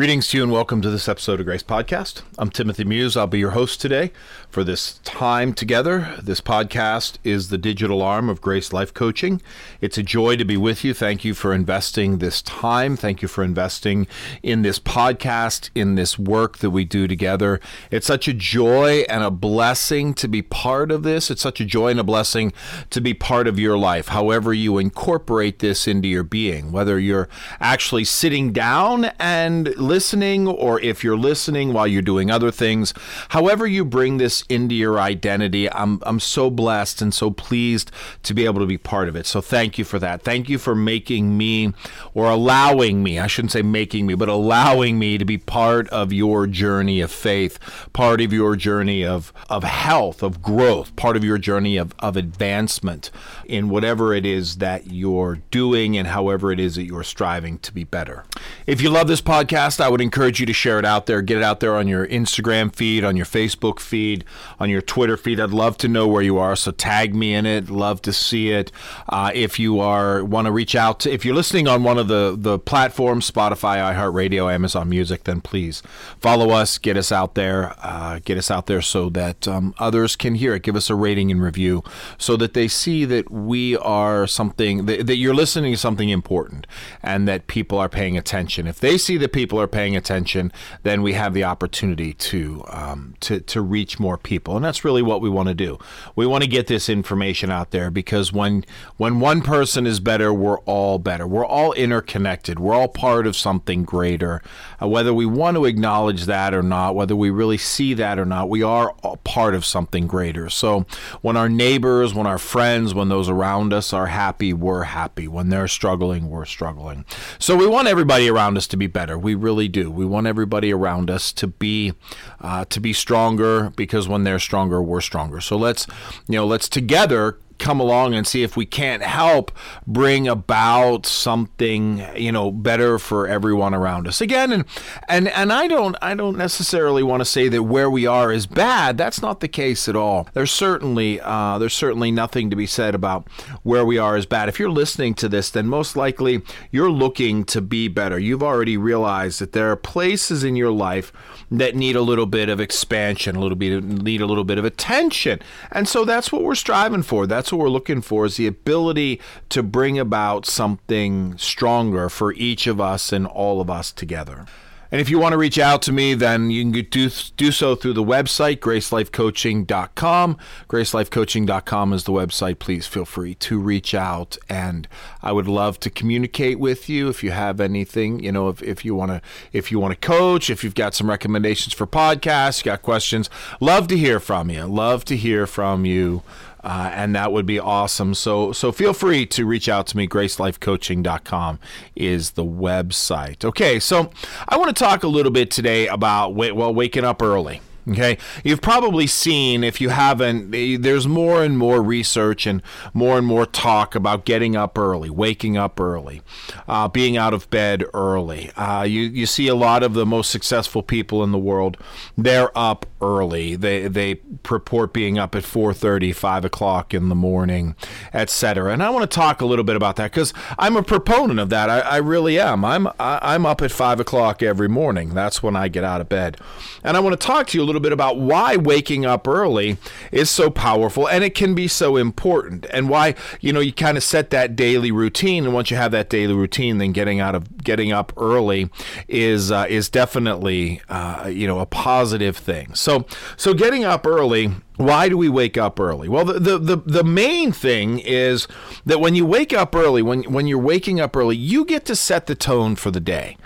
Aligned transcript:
Greetings 0.00 0.28
to 0.28 0.38
you 0.38 0.42
and 0.42 0.50
welcome 0.50 0.80
to 0.80 0.88
this 0.88 1.10
episode 1.10 1.40
of 1.40 1.46
Grace 1.46 1.62
Podcast. 1.62 2.22
I'm 2.38 2.48
Timothy 2.48 2.84
Muse. 2.84 3.18
I'll 3.18 3.26
be 3.26 3.38
your 3.38 3.50
host 3.50 3.82
today 3.82 4.12
for 4.48 4.64
this 4.64 4.98
time 5.04 5.52
together. 5.52 6.16
This 6.22 6.40
podcast 6.40 7.18
is 7.22 7.50
the 7.50 7.58
digital 7.58 8.00
arm 8.00 8.30
of 8.30 8.40
Grace 8.40 8.72
Life 8.72 8.94
Coaching. 8.94 9.42
It's 9.82 9.98
a 9.98 10.02
joy 10.02 10.36
to 10.36 10.44
be 10.46 10.56
with 10.56 10.84
you. 10.84 10.94
Thank 10.94 11.22
you 11.22 11.34
for 11.34 11.52
investing 11.52 12.16
this 12.16 12.40
time. 12.40 12.96
Thank 12.96 13.20
you 13.20 13.28
for 13.28 13.44
investing 13.44 14.06
in 14.42 14.62
this 14.62 14.78
podcast, 14.78 15.68
in 15.74 15.96
this 15.96 16.18
work 16.18 16.58
that 16.58 16.70
we 16.70 16.86
do 16.86 17.06
together. 17.06 17.60
It's 17.90 18.06
such 18.06 18.26
a 18.26 18.32
joy 18.32 19.04
and 19.10 19.22
a 19.22 19.30
blessing 19.30 20.14
to 20.14 20.28
be 20.28 20.40
part 20.40 20.90
of 20.90 21.02
this. 21.02 21.30
It's 21.30 21.42
such 21.42 21.60
a 21.60 21.66
joy 21.66 21.88
and 21.88 22.00
a 22.00 22.04
blessing 22.04 22.54
to 22.88 23.02
be 23.02 23.12
part 23.12 23.46
of 23.46 23.58
your 23.58 23.76
life, 23.76 24.08
however, 24.08 24.54
you 24.54 24.78
incorporate 24.78 25.58
this 25.58 25.86
into 25.86 26.08
your 26.08 26.24
being, 26.24 26.72
whether 26.72 26.98
you're 26.98 27.28
actually 27.60 28.06
sitting 28.06 28.50
down 28.54 29.04
and 29.18 29.76
listening 29.90 30.46
or 30.46 30.80
if 30.80 31.02
you're 31.02 31.18
listening 31.18 31.72
while 31.72 31.86
you're 31.86 32.00
doing 32.00 32.30
other 32.30 32.52
things. 32.52 32.94
However, 33.30 33.66
you 33.66 33.84
bring 33.84 34.18
this 34.18 34.44
into 34.48 34.72
your 34.72 35.00
identity, 35.00 35.68
I'm, 35.72 35.98
I'm 36.02 36.20
so 36.20 36.48
blessed 36.48 37.02
and 37.02 37.12
so 37.12 37.32
pleased 37.32 37.90
to 38.22 38.32
be 38.32 38.44
able 38.44 38.60
to 38.60 38.66
be 38.66 38.78
part 38.78 39.08
of 39.08 39.16
it. 39.16 39.26
So 39.26 39.40
thank 39.40 39.78
you 39.78 39.84
for 39.84 39.98
that. 39.98 40.22
Thank 40.22 40.48
you 40.48 40.58
for 40.58 40.76
making 40.76 41.36
me 41.36 41.72
or 42.14 42.26
allowing 42.26 43.02
me, 43.02 43.18
I 43.18 43.26
shouldn't 43.26 43.50
say 43.50 43.62
making 43.62 44.06
me, 44.06 44.14
but 44.14 44.28
allowing 44.28 44.96
me 44.96 45.18
to 45.18 45.24
be 45.24 45.38
part 45.38 45.88
of 45.88 46.12
your 46.12 46.46
journey 46.46 47.00
of 47.00 47.10
faith, 47.10 47.58
part 47.92 48.20
of 48.20 48.32
your 48.32 48.54
journey 48.54 49.04
of, 49.04 49.32
of 49.48 49.64
health, 49.64 50.22
of 50.22 50.40
growth, 50.40 50.94
part 50.94 51.16
of 51.16 51.24
your 51.24 51.38
journey 51.38 51.76
of, 51.76 51.94
of 51.98 52.16
advancement 52.16 53.10
in 53.44 53.68
whatever 53.68 54.14
it 54.14 54.24
is 54.24 54.58
that 54.58 54.86
you're 54.86 55.40
doing 55.50 55.98
and 55.98 56.06
however 56.06 56.52
it 56.52 56.60
is 56.60 56.76
that 56.76 56.84
you're 56.84 57.02
striving 57.02 57.58
to 57.58 57.72
be 57.72 57.82
better. 57.82 58.24
If 58.68 58.80
you 58.80 58.88
love 58.88 59.08
this 59.08 59.20
podcast. 59.20 59.79
I 59.80 59.88
would 59.88 60.00
encourage 60.00 60.40
you 60.40 60.46
to 60.46 60.52
share 60.52 60.78
it 60.78 60.84
out 60.84 61.06
there. 61.06 61.22
Get 61.22 61.38
it 61.38 61.42
out 61.42 61.60
there 61.60 61.76
on 61.76 61.88
your 61.88 62.06
Instagram 62.06 62.74
feed, 62.74 63.04
on 63.04 63.16
your 63.16 63.26
Facebook 63.26 63.80
feed, 63.80 64.24
on 64.58 64.70
your 64.70 64.82
Twitter 64.82 65.16
feed. 65.16 65.40
I'd 65.40 65.50
love 65.50 65.76
to 65.78 65.88
know 65.88 66.06
where 66.06 66.22
you 66.22 66.38
are. 66.38 66.56
So 66.56 66.70
tag 66.70 67.14
me 67.14 67.34
in 67.34 67.46
it. 67.46 67.70
Love 67.70 68.02
to 68.02 68.12
see 68.12 68.50
it. 68.50 68.72
Uh, 69.08 69.30
if 69.34 69.58
you 69.58 69.80
are 69.80 70.24
want 70.24 70.46
to 70.46 70.52
reach 70.52 70.74
out, 70.74 71.00
to, 71.00 71.12
if 71.12 71.24
you're 71.24 71.34
listening 71.34 71.68
on 71.68 71.82
one 71.82 71.98
of 71.98 72.08
the 72.08 72.36
the 72.36 72.58
platforms, 72.58 73.30
Spotify, 73.30 73.94
iHeartRadio, 73.94 74.52
Amazon 74.52 74.88
Music, 74.88 75.24
then 75.24 75.40
please 75.40 75.82
follow 76.18 76.50
us. 76.50 76.78
Get 76.78 76.96
us 76.96 77.12
out 77.12 77.34
there. 77.34 77.74
Uh, 77.82 78.20
get 78.24 78.38
us 78.38 78.50
out 78.50 78.66
there 78.66 78.82
so 78.82 79.08
that 79.10 79.46
um, 79.46 79.74
others 79.78 80.16
can 80.16 80.34
hear 80.34 80.54
it. 80.54 80.62
Give 80.62 80.76
us 80.76 80.90
a 80.90 80.94
rating 80.94 81.30
and 81.30 81.42
review 81.42 81.82
so 82.18 82.36
that 82.36 82.54
they 82.54 82.68
see 82.68 83.04
that 83.04 83.30
we 83.30 83.76
are 83.76 84.26
something 84.26 84.86
that, 84.86 85.06
that 85.06 85.16
you're 85.16 85.34
listening 85.34 85.72
to 85.72 85.78
something 85.78 86.08
important 86.08 86.66
and 87.02 87.28
that 87.28 87.46
people 87.46 87.78
are 87.78 87.88
paying 87.88 88.16
attention. 88.16 88.66
If 88.66 88.80
they 88.80 88.98
see 88.98 89.16
that 89.18 89.32
people 89.32 89.59
are 89.60 89.68
paying 89.68 89.96
attention, 89.96 90.52
then 90.82 91.02
we 91.02 91.12
have 91.12 91.34
the 91.34 91.44
opportunity 91.44 92.12
to 92.14 92.64
um, 92.68 93.14
to 93.20 93.40
to 93.40 93.60
reach 93.60 93.98
more 93.98 94.16
people, 94.16 94.56
and 94.56 94.64
that's 94.64 94.84
really 94.84 95.02
what 95.02 95.20
we 95.20 95.30
want 95.30 95.48
to 95.48 95.54
do. 95.54 95.78
We 96.16 96.26
want 96.26 96.42
to 96.44 96.48
get 96.48 96.66
this 96.66 96.88
information 96.88 97.50
out 97.50 97.70
there 97.70 97.90
because 97.90 98.32
when 98.32 98.64
when 98.96 99.20
one 99.20 99.42
person 99.42 99.86
is 99.86 100.00
better, 100.00 100.32
we're 100.32 100.58
all 100.60 100.98
better. 100.98 101.26
We're 101.26 101.46
all 101.46 101.72
interconnected. 101.72 102.58
We're 102.58 102.74
all 102.74 102.88
part 102.88 103.26
of 103.26 103.36
something 103.36 103.84
greater. 103.84 104.42
Uh, 104.80 104.88
whether 104.88 105.12
we 105.12 105.26
want 105.26 105.56
to 105.56 105.64
acknowledge 105.64 106.26
that 106.26 106.54
or 106.54 106.62
not, 106.62 106.94
whether 106.94 107.16
we 107.16 107.30
really 107.30 107.58
see 107.58 107.94
that 107.94 108.18
or 108.18 108.24
not, 108.24 108.48
we 108.48 108.62
are 108.62 108.94
part 109.24 109.54
of 109.54 109.64
something 109.64 110.06
greater. 110.06 110.48
So 110.48 110.86
when 111.20 111.36
our 111.36 111.48
neighbors, 111.48 112.14
when 112.14 112.26
our 112.26 112.38
friends, 112.38 112.94
when 112.94 113.08
those 113.08 113.28
around 113.28 113.72
us 113.72 113.92
are 113.92 114.06
happy, 114.06 114.52
we're 114.52 114.84
happy. 114.84 115.28
When 115.28 115.48
they're 115.48 115.68
struggling, 115.68 116.30
we're 116.30 116.44
struggling. 116.44 117.04
So 117.38 117.56
we 117.56 117.66
want 117.66 117.88
everybody 117.88 118.28
around 118.28 118.56
us 118.56 118.66
to 118.68 118.76
be 118.76 118.86
better. 118.86 119.18
We 119.18 119.34
really 119.34 119.49
really 119.50 119.68
do. 119.68 119.90
We 119.90 120.06
want 120.06 120.28
everybody 120.28 120.72
around 120.72 121.10
us 121.10 121.32
to 121.32 121.48
be 121.48 121.94
uh, 122.40 122.64
to 122.66 122.80
be 122.80 122.92
stronger 122.92 123.70
because 123.74 124.06
when 124.06 124.22
they're 124.22 124.38
stronger, 124.38 124.80
we're 124.80 125.00
stronger. 125.00 125.40
So 125.40 125.56
let's 125.56 125.86
you 126.28 126.36
know 126.36 126.46
let's 126.46 126.68
together 126.68 127.36
come 127.60 127.78
along 127.78 128.14
and 128.14 128.26
see 128.26 128.42
if 128.42 128.56
we 128.56 128.66
can't 128.66 129.02
help 129.02 129.52
bring 129.86 130.26
about 130.26 131.06
something 131.06 132.04
you 132.16 132.32
know 132.32 132.50
better 132.50 132.98
for 132.98 133.28
everyone 133.28 133.74
around 133.74 134.08
us. 134.08 134.20
Again 134.20 134.50
and 134.50 134.64
and 135.08 135.28
and 135.28 135.52
I 135.52 135.68
don't 135.68 135.96
I 136.02 136.14
don't 136.14 136.36
necessarily 136.36 137.02
want 137.02 137.20
to 137.20 137.24
say 137.24 137.48
that 137.48 137.62
where 137.62 137.90
we 137.90 138.06
are 138.06 138.32
is 138.32 138.46
bad. 138.46 138.98
That's 138.98 139.22
not 139.22 139.40
the 139.40 139.48
case 139.48 139.88
at 139.88 139.94
all. 139.94 140.28
There's 140.32 140.50
certainly 140.50 141.20
uh, 141.20 141.58
there's 141.58 141.74
certainly 141.74 142.10
nothing 142.10 142.50
to 142.50 142.56
be 142.56 142.66
said 142.66 142.94
about 142.94 143.28
where 143.62 143.84
we 143.84 143.98
are 143.98 144.16
is 144.16 144.26
bad. 144.26 144.48
If 144.48 144.58
you're 144.58 144.70
listening 144.70 145.14
to 145.14 145.28
this 145.28 145.50
then 145.50 145.68
most 145.68 145.94
likely 145.94 146.42
you're 146.70 146.90
looking 146.90 147.44
to 147.44 147.60
be 147.60 147.88
better. 147.88 148.18
You've 148.18 148.42
already 148.42 148.76
realized 148.76 149.40
that 149.40 149.52
there 149.52 149.70
are 149.70 149.76
places 149.76 150.42
in 150.42 150.56
your 150.56 150.72
life 150.72 151.12
that 151.50 151.76
need 151.76 151.96
a 151.96 152.02
little 152.02 152.26
bit 152.26 152.48
of 152.48 152.60
expansion 152.60 153.36
a 153.36 153.40
little 153.40 153.56
bit 153.56 153.84
need 153.84 154.20
a 154.20 154.26
little 154.26 154.44
bit 154.44 154.58
of 154.58 154.64
attention. 154.64 155.38
And 155.70 155.86
so 155.86 156.04
that's 156.04 156.32
what 156.32 156.42
we're 156.42 156.54
striving 156.54 157.02
for. 157.02 157.26
That's 157.26 157.49
what 157.52 157.60
we're 157.60 157.68
looking 157.68 158.00
for 158.00 158.26
is 158.26 158.36
the 158.36 158.46
ability 158.46 159.20
to 159.50 159.62
bring 159.62 159.98
about 159.98 160.46
something 160.46 161.36
stronger 161.38 162.08
for 162.08 162.32
each 162.34 162.66
of 162.66 162.80
us 162.80 163.12
and 163.12 163.26
all 163.26 163.60
of 163.60 163.70
us 163.70 163.92
together. 163.92 164.46
And 164.92 165.00
if 165.00 165.08
you 165.08 165.20
want 165.20 165.32
to 165.32 165.38
reach 165.38 165.58
out 165.58 165.82
to 165.82 165.92
me, 165.92 166.14
then 166.14 166.50
you 166.50 166.62
can 166.62 166.72
do, 166.72 167.10
do 167.36 167.52
so 167.52 167.76
through 167.76 167.92
the 167.92 168.02
website, 168.02 168.58
gracelifecoaching.com. 168.58 170.36
Gracelifecoaching.com 170.68 171.92
is 171.92 172.04
the 172.04 172.12
website. 172.12 172.58
Please 172.58 172.86
feel 172.88 173.04
free 173.04 173.36
to 173.36 173.60
reach 173.60 173.94
out. 173.94 174.36
And 174.48 174.88
I 175.22 175.30
would 175.30 175.46
love 175.46 175.78
to 175.80 175.90
communicate 175.90 176.58
with 176.58 176.88
you 176.88 177.08
if 177.08 177.22
you 177.22 177.30
have 177.30 177.60
anything, 177.60 178.20
you 178.20 178.32
know, 178.32 178.48
if, 178.48 178.62
if 178.62 178.84
you 178.84 178.96
want 178.96 179.12
to, 179.12 179.22
if 179.52 179.70
you 179.70 179.78
want 179.78 179.92
to 179.92 180.06
coach, 180.06 180.50
if 180.50 180.64
you've 180.64 180.74
got 180.74 180.94
some 180.94 181.08
recommendations 181.08 181.72
for 181.72 181.86
podcasts, 181.86 182.64
got 182.64 182.82
questions, 182.82 183.30
love 183.60 183.86
to 183.88 183.96
hear 183.96 184.18
from 184.18 184.50
you. 184.50 184.64
Love 184.64 185.04
to 185.04 185.16
hear 185.16 185.46
from 185.46 185.84
you. 185.84 186.22
Uh, 186.62 186.90
and 186.94 187.14
that 187.14 187.32
would 187.32 187.46
be 187.46 187.58
awesome. 187.58 188.14
So 188.14 188.52
so 188.52 188.70
feel 188.72 188.92
free 188.92 189.24
to 189.26 189.46
reach 189.46 189.68
out 189.68 189.86
to 189.88 189.96
me. 189.96 190.06
GraceLifeCoaching.com 190.06 191.58
is 191.96 192.32
the 192.32 192.44
website. 192.44 193.44
Okay, 193.44 193.80
so 193.80 194.10
I 194.48 194.58
want 194.58 194.74
to 194.74 194.78
talk 194.84 195.02
a 195.02 195.08
little 195.08 195.32
bit 195.32 195.50
today 195.50 195.86
about 195.88 196.34
well 196.34 196.74
waking 196.74 197.04
up 197.04 197.22
early. 197.22 197.60
Okay, 197.90 198.18
you've 198.44 198.60
probably 198.60 199.08
seen, 199.08 199.64
if 199.64 199.80
you 199.80 199.88
haven't, 199.88 200.52
there's 200.52 201.08
more 201.08 201.42
and 201.42 201.58
more 201.58 201.82
research 201.82 202.46
and 202.46 202.62
more 202.94 203.18
and 203.18 203.26
more 203.26 203.46
talk 203.46 203.96
about 203.96 204.24
getting 204.24 204.54
up 204.54 204.78
early, 204.78 205.10
waking 205.10 205.56
up 205.56 205.80
early, 205.80 206.22
uh, 206.68 206.86
being 206.86 207.16
out 207.16 207.34
of 207.34 207.50
bed 207.50 207.84
early. 207.92 208.52
Uh, 208.52 208.84
you 208.84 209.02
you 209.02 209.26
see 209.26 209.48
a 209.48 209.56
lot 209.56 209.82
of 209.82 209.94
the 209.94 210.06
most 210.06 210.30
successful 210.30 210.84
people 210.84 211.24
in 211.24 211.32
the 211.32 211.38
world, 211.38 211.78
they're 212.16 212.56
up 212.56 212.86
early. 213.00 213.56
They 213.56 213.88
they 213.88 214.16
purport 214.42 214.92
being 214.92 215.18
up 215.18 215.34
at 215.34 215.42
4:30, 215.42 216.14
5 216.14 216.44
o'clock 216.44 216.94
in 216.94 217.08
the 217.08 217.16
morning, 217.16 217.74
etc. 218.14 218.72
And 218.72 218.84
I 218.84 218.90
want 218.90 219.10
to 219.10 219.12
talk 219.12 219.40
a 219.40 219.46
little 219.46 219.64
bit 219.64 219.74
about 219.74 219.96
that 219.96 220.12
because 220.12 220.32
I'm 220.58 220.76
a 220.76 220.82
proponent 220.82 221.40
of 221.40 221.48
that. 221.50 221.68
I, 221.68 221.80
I 221.80 221.96
really 221.96 222.38
am. 222.38 222.64
I'm 222.64 222.86
I, 222.86 223.18
I'm 223.20 223.46
up 223.46 223.62
at 223.62 223.72
five 223.72 223.98
o'clock 223.98 224.44
every 224.44 224.68
morning. 224.68 225.14
That's 225.14 225.42
when 225.42 225.56
I 225.56 225.66
get 225.66 225.82
out 225.82 226.00
of 226.00 226.08
bed, 226.08 226.36
and 226.84 226.96
I 226.96 227.00
want 227.00 227.20
to 227.20 227.26
talk 227.26 227.48
to 227.48 227.58
you 227.58 227.64
a 227.64 227.66
little 227.66 227.79
bit 227.80 227.92
about 227.92 228.18
why 228.18 228.56
waking 228.56 229.04
up 229.04 229.26
early 229.26 229.76
is 230.12 230.30
so 230.30 230.50
powerful 230.50 231.08
and 231.08 231.24
it 231.24 231.34
can 231.34 231.54
be 231.54 231.68
so 231.68 231.96
important 231.96 232.66
and 232.72 232.88
why 232.88 233.14
you 233.40 233.52
know 233.52 233.60
you 233.60 233.72
kind 233.72 233.96
of 233.96 234.02
set 234.02 234.30
that 234.30 234.56
daily 234.56 234.90
routine 234.90 235.44
and 235.44 235.54
once 235.54 235.70
you 235.70 235.76
have 235.76 235.92
that 235.92 236.08
daily 236.08 236.34
routine 236.34 236.78
then 236.78 236.92
getting 236.92 237.20
out 237.20 237.34
of 237.34 237.62
getting 237.62 237.92
up 237.92 238.12
early 238.16 238.70
is 239.08 239.50
uh, 239.50 239.66
is 239.68 239.88
definitely 239.88 240.80
uh, 240.88 241.28
you 241.32 241.46
know 241.46 241.58
a 241.58 241.66
positive 241.66 242.36
thing 242.36 242.74
so 242.74 243.04
so 243.36 243.54
getting 243.54 243.84
up 243.84 244.06
early 244.06 244.50
why 244.80 245.10
do 245.10 245.18
we 245.18 245.28
wake 245.28 245.58
up 245.58 245.78
early? 245.78 246.08
Well, 246.08 246.24
the, 246.24 246.38
the, 246.38 246.58
the, 246.58 246.76
the, 246.76 247.04
main 247.04 247.52
thing 247.52 247.98
is 247.98 248.48
that 248.86 248.98
when 248.98 249.14
you 249.14 249.26
wake 249.26 249.52
up 249.52 249.74
early, 249.74 250.00
when, 250.00 250.22
when 250.22 250.46
you're 250.46 250.58
waking 250.58 251.00
up 251.00 251.14
early, 251.14 251.36
you 251.36 251.66
get 251.66 251.84
to 251.84 251.94
set 251.94 252.24
the 252.24 252.34
tone 252.34 252.76
for 252.76 252.90
the 252.90 252.98
day. 252.98 253.36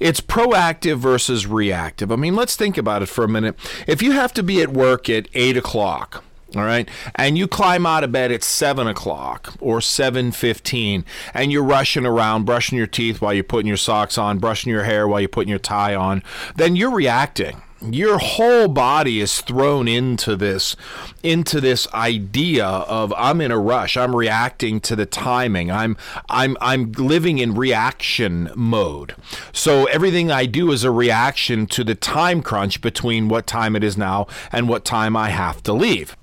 It's 0.00 0.20
proactive 0.20 0.96
versus 0.96 1.46
reactive. 1.46 2.10
I 2.10 2.16
mean, 2.16 2.34
let's 2.34 2.56
think 2.56 2.76
about 2.78 3.02
it 3.02 3.06
for 3.06 3.24
a 3.24 3.28
minute. 3.28 3.56
If 3.86 4.02
you 4.02 4.12
have 4.12 4.32
to 4.34 4.42
be 4.42 4.62
at 4.62 4.70
work 4.70 5.08
at 5.08 5.28
8 5.34 5.56
o'clock, 5.56 6.24
all 6.56 6.62
right 6.64 6.88
and 7.16 7.36
you 7.36 7.48
climb 7.48 7.84
out 7.84 8.04
of 8.04 8.12
bed 8.12 8.30
at 8.30 8.44
7 8.44 8.86
o'clock 8.86 9.54
or 9.58 9.80
7.15 9.80 11.04
and 11.32 11.50
you're 11.50 11.64
rushing 11.64 12.06
around 12.06 12.44
brushing 12.44 12.78
your 12.78 12.86
teeth 12.86 13.20
while 13.20 13.34
you're 13.34 13.42
putting 13.42 13.66
your 13.66 13.76
socks 13.76 14.16
on 14.16 14.38
brushing 14.38 14.70
your 14.70 14.84
hair 14.84 15.08
while 15.08 15.20
you're 15.20 15.28
putting 15.28 15.50
your 15.50 15.58
tie 15.58 15.96
on 15.96 16.22
then 16.54 16.76
you're 16.76 16.94
reacting 16.94 17.63
your 17.80 18.18
whole 18.18 18.68
body 18.68 19.20
is 19.20 19.40
thrown 19.40 19.88
into 19.88 20.36
this 20.36 20.76
into 21.22 21.60
this 21.60 21.86
idea 21.92 22.66
of 22.66 23.12
I'm 23.16 23.40
in 23.40 23.50
a 23.50 23.58
rush. 23.58 23.96
I'm 23.96 24.14
reacting 24.14 24.80
to 24.82 24.96
the 24.96 25.06
timing. 25.06 25.70
I'm 25.70 25.96
I'm 26.28 26.56
I'm 26.60 26.92
living 26.92 27.38
in 27.38 27.54
reaction 27.54 28.50
mode. 28.54 29.14
So 29.52 29.86
everything 29.86 30.30
I 30.30 30.46
do 30.46 30.72
is 30.72 30.84
a 30.84 30.90
reaction 30.90 31.66
to 31.68 31.84
the 31.84 31.94
time 31.94 32.42
crunch 32.42 32.80
between 32.80 33.28
what 33.28 33.46
time 33.46 33.76
it 33.76 33.84
is 33.84 33.96
now 33.96 34.26
and 34.52 34.68
what 34.68 34.84
time 34.84 35.16
I 35.16 35.30
have 35.30 35.62
to 35.64 35.72
leave. 35.72 36.16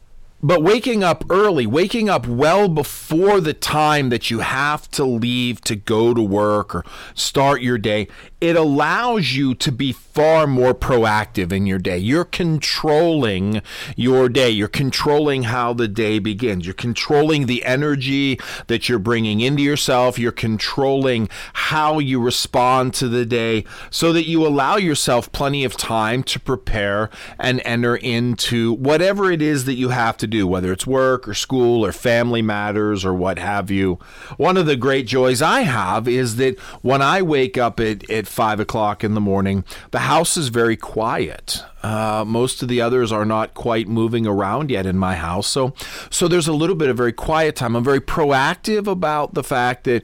But 0.43 0.63
waking 0.63 1.03
up 1.03 1.23
early, 1.29 1.67
waking 1.67 2.09
up 2.09 2.25
well 2.25 2.67
before 2.67 3.39
the 3.39 3.53
time 3.53 4.09
that 4.09 4.31
you 4.31 4.39
have 4.39 4.89
to 4.91 5.05
leave 5.05 5.61
to 5.61 5.75
go 5.75 6.15
to 6.15 6.21
work 6.21 6.73
or 6.73 6.83
start 7.13 7.61
your 7.61 7.77
day, 7.77 8.07
it 8.41 8.55
allows 8.55 9.33
you 9.33 9.53
to 9.53 9.71
be 9.71 9.91
far 9.91 10.47
more 10.47 10.73
proactive 10.73 11.51
in 11.51 11.67
your 11.67 11.77
day. 11.77 11.97
You're 11.99 12.25
controlling 12.25 13.61
your 13.95 14.29
day. 14.29 14.49
You're 14.49 14.67
controlling 14.67 15.43
how 15.43 15.73
the 15.73 15.87
day 15.87 16.17
begins. 16.17 16.65
You're 16.65 16.73
controlling 16.73 17.45
the 17.45 17.63
energy 17.63 18.39
that 18.65 18.89
you're 18.89 18.97
bringing 18.97 19.41
into 19.41 19.61
yourself. 19.61 20.17
You're 20.17 20.31
controlling 20.31 21.29
how 21.53 21.99
you 21.99 22.19
respond 22.19 22.95
to 22.95 23.07
the 23.07 23.27
day 23.27 23.63
so 23.91 24.11
that 24.11 24.27
you 24.27 24.45
allow 24.45 24.75
yourself 24.75 25.31
plenty 25.31 25.63
of 25.63 25.77
time 25.77 26.23
to 26.23 26.39
prepare 26.39 27.11
and 27.37 27.61
enter 27.63 27.95
into 27.95 28.73
whatever 28.73 29.31
it 29.31 29.43
is 29.43 29.65
that 29.65 29.75
you 29.75 29.89
have 29.89 30.17
to 30.17 30.25
do, 30.25 30.47
whether 30.47 30.73
it's 30.73 30.87
work 30.87 31.27
or 31.27 31.35
school 31.35 31.85
or 31.85 31.91
family 31.91 32.41
matters 32.41 33.05
or 33.05 33.13
what 33.13 33.37
have 33.37 33.69
you. 33.69 33.99
One 34.37 34.57
of 34.57 34.65
the 34.65 34.75
great 34.75 35.05
joys 35.05 35.43
I 35.43 35.61
have 35.61 36.07
is 36.07 36.37
that 36.37 36.57
when 36.81 37.03
I 37.03 37.21
wake 37.21 37.55
up 37.55 37.79
at, 37.79 38.09
at 38.09 38.30
five 38.31 38.59
o'clock 38.59 39.03
in 39.03 39.13
the 39.13 39.21
morning, 39.21 39.63
the 39.91 39.99
house 39.99 40.37
is 40.37 40.47
very 40.47 40.77
quiet. 40.77 41.63
Uh, 41.83 42.23
most 42.25 42.61
of 42.61 42.67
the 42.69 42.81
others 42.81 43.11
are 43.11 43.25
not 43.25 43.53
quite 43.53 43.87
moving 43.87 44.25
around 44.25 44.71
yet 44.71 44.85
in 44.85 44.97
my 44.97 45.15
house, 45.15 45.47
so 45.47 45.73
so 46.09 46.27
there's 46.27 46.47
a 46.47 46.53
little 46.53 46.75
bit 46.75 46.89
of 46.89 46.97
very 46.97 47.13
quiet 47.13 47.55
time. 47.55 47.75
I'm 47.75 47.83
very 47.83 48.01
proactive 48.01 48.87
about 48.87 49.33
the 49.33 49.43
fact 49.43 49.83
that 49.85 50.03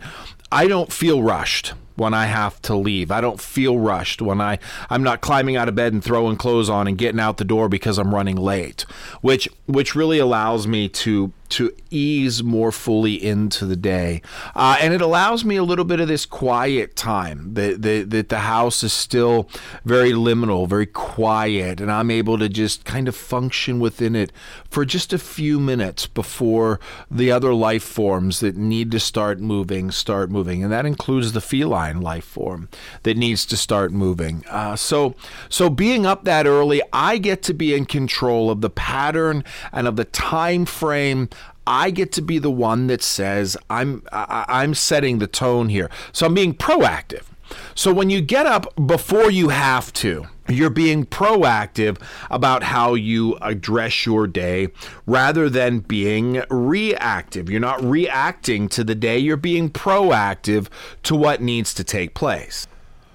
I 0.51 0.67
don't 0.67 0.91
feel 0.91 1.21
rushed 1.23 1.73
when 1.97 2.13
I 2.13 2.27
have 2.27 2.61
to 2.61 2.75
leave. 2.75 3.11
I 3.11 3.21
don't 3.21 3.41
feel 3.41 3.79
rushed 3.79 4.21
when 4.21 4.39
I 4.39 4.59
I'm 4.89 5.03
not 5.03 5.21
climbing 5.21 5.55
out 5.55 5.67
of 5.67 5.75
bed 5.75 5.93
and 5.93 6.03
throwing 6.03 6.37
clothes 6.37 6.69
on 6.69 6.87
and 6.87 6.97
getting 6.97 7.19
out 7.19 7.37
the 7.37 7.43
door 7.43 7.67
because 7.67 7.97
I'm 7.97 8.13
running 8.13 8.37
late, 8.37 8.85
which 9.21 9.47
which 9.65 9.95
really 9.95 10.19
allows 10.19 10.67
me 10.67 10.87
to 10.89 11.31
to 11.49 11.73
ease 11.89 12.43
more 12.43 12.71
fully 12.71 13.13
into 13.13 13.65
the 13.65 13.75
day. 13.75 14.21
Uh, 14.55 14.77
and 14.81 14.93
it 14.93 15.01
allows 15.01 15.45
me 15.45 15.55
a 15.55 15.63
little 15.63 15.85
bit 15.85 15.99
of 15.99 16.07
this 16.07 16.25
quiet 16.25 16.95
time 16.95 17.53
that, 17.53 17.81
that, 17.81 18.09
that 18.09 18.29
the 18.29 18.39
house 18.39 18.83
is 18.83 18.91
still 18.91 19.49
very 19.85 20.11
liminal, 20.11 20.67
very 20.67 20.85
quiet, 20.85 21.79
and 21.79 21.91
I'm 21.91 22.11
able 22.11 22.37
to 22.37 22.49
just 22.49 22.85
kind 22.85 23.07
of 23.07 23.15
function 23.15 23.79
within 23.79 24.15
it 24.15 24.31
for 24.69 24.83
just 24.83 25.13
a 25.13 25.17
few 25.17 25.59
minutes 25.59 26.05
before 26.05 26.79
the 27.09 27.31
other 27.31 27.53
life 27.53 27.83
forms 27.83 28.39
that 28.41 28.57
need 28.57 28.91
to 28.91 28.99
start 28.99 29.39
moving 29.39 29.91
start 29.91 30.29
moving. 30.29 30.63
And 30.63 30.71
that 30.71 30.85
includes 30.85 31.31
the 31.31 31.41
feline 31.41 32.01
life 32.01 32.25
form 32.25 32.69
that 33.03 33.17
needs 33.17 33.45
to 33.47 33.57
start 33.57 33.91
moving. 33.91 34.43
Uh, 34.49 34.75
so, 34.75 35.15
so 35.49 35.69
being 35.69 36.05
up 36.05 36.25
that 36.25 36.45
early, 36.45 36.81
I 36.91 37.17
get 37.17 37.41
to 37.43 37.53
be 37.53 37.73
in 37.73 37.85
control 37.85 38.51
of 38.51 38.61
the 38.61 38.69
pattern 38.97 39.43
and 39.71 39.87
of 39.87 39.95
the 39.95 40.05
time 40.05 40.65
frame 40.65 41.29
I 41.67 41.91
get 41.91 42.11
to 42.13 42.21
be 42.21 42.39
the 42.39 42.49
one 42.49 42.87
that 42.87 43.03
says 43.03 43.57
I'm 43.69 44.01
I'm 44.11 44.73
setting 44.73 45.19
the 45.19 45.27
tone 45.27 45.67
here. 45.69 45.89
So 46.13 46.25
I'm 46.25 46.33
being 46.33 46.55
proactive. 46.55 47.23
So 47.75 47.93
when 47.93 48.09
you 48.09 48.21
get 48.21 48.45
up 48.45 48.73
before 48.87 49.29
you 49.29 49.49
have 49.49 49.93
to, 49.93 50.27
you're 50.47 50.69
being 50.69 51.05
proactive 51.05 52.01
about 52.31 52.63
how 52.63 52.93
you 52.93 53.37
address 53.41 54.05
your 54.05 54.27
day 54.27 54.69
rather 55.05 55.49
than 55.49 55.79
being 55.79 56.41
reactive. 56.49 57.49
You're 57.49 57.59
not 57.59 57.83
reacting 57.83 58.69
to 58.69 58.83
the 58.83 58.95
day, 58.95 59.17
you're 59.19 59.37
being 59.37 59.69
proactive 59.69 60.67
to 61.03 61.15
what 61.15 61.41
needs 61.41 61.73
to 61.75 61.83
take 61.83 62.13
place. 62.13 62.65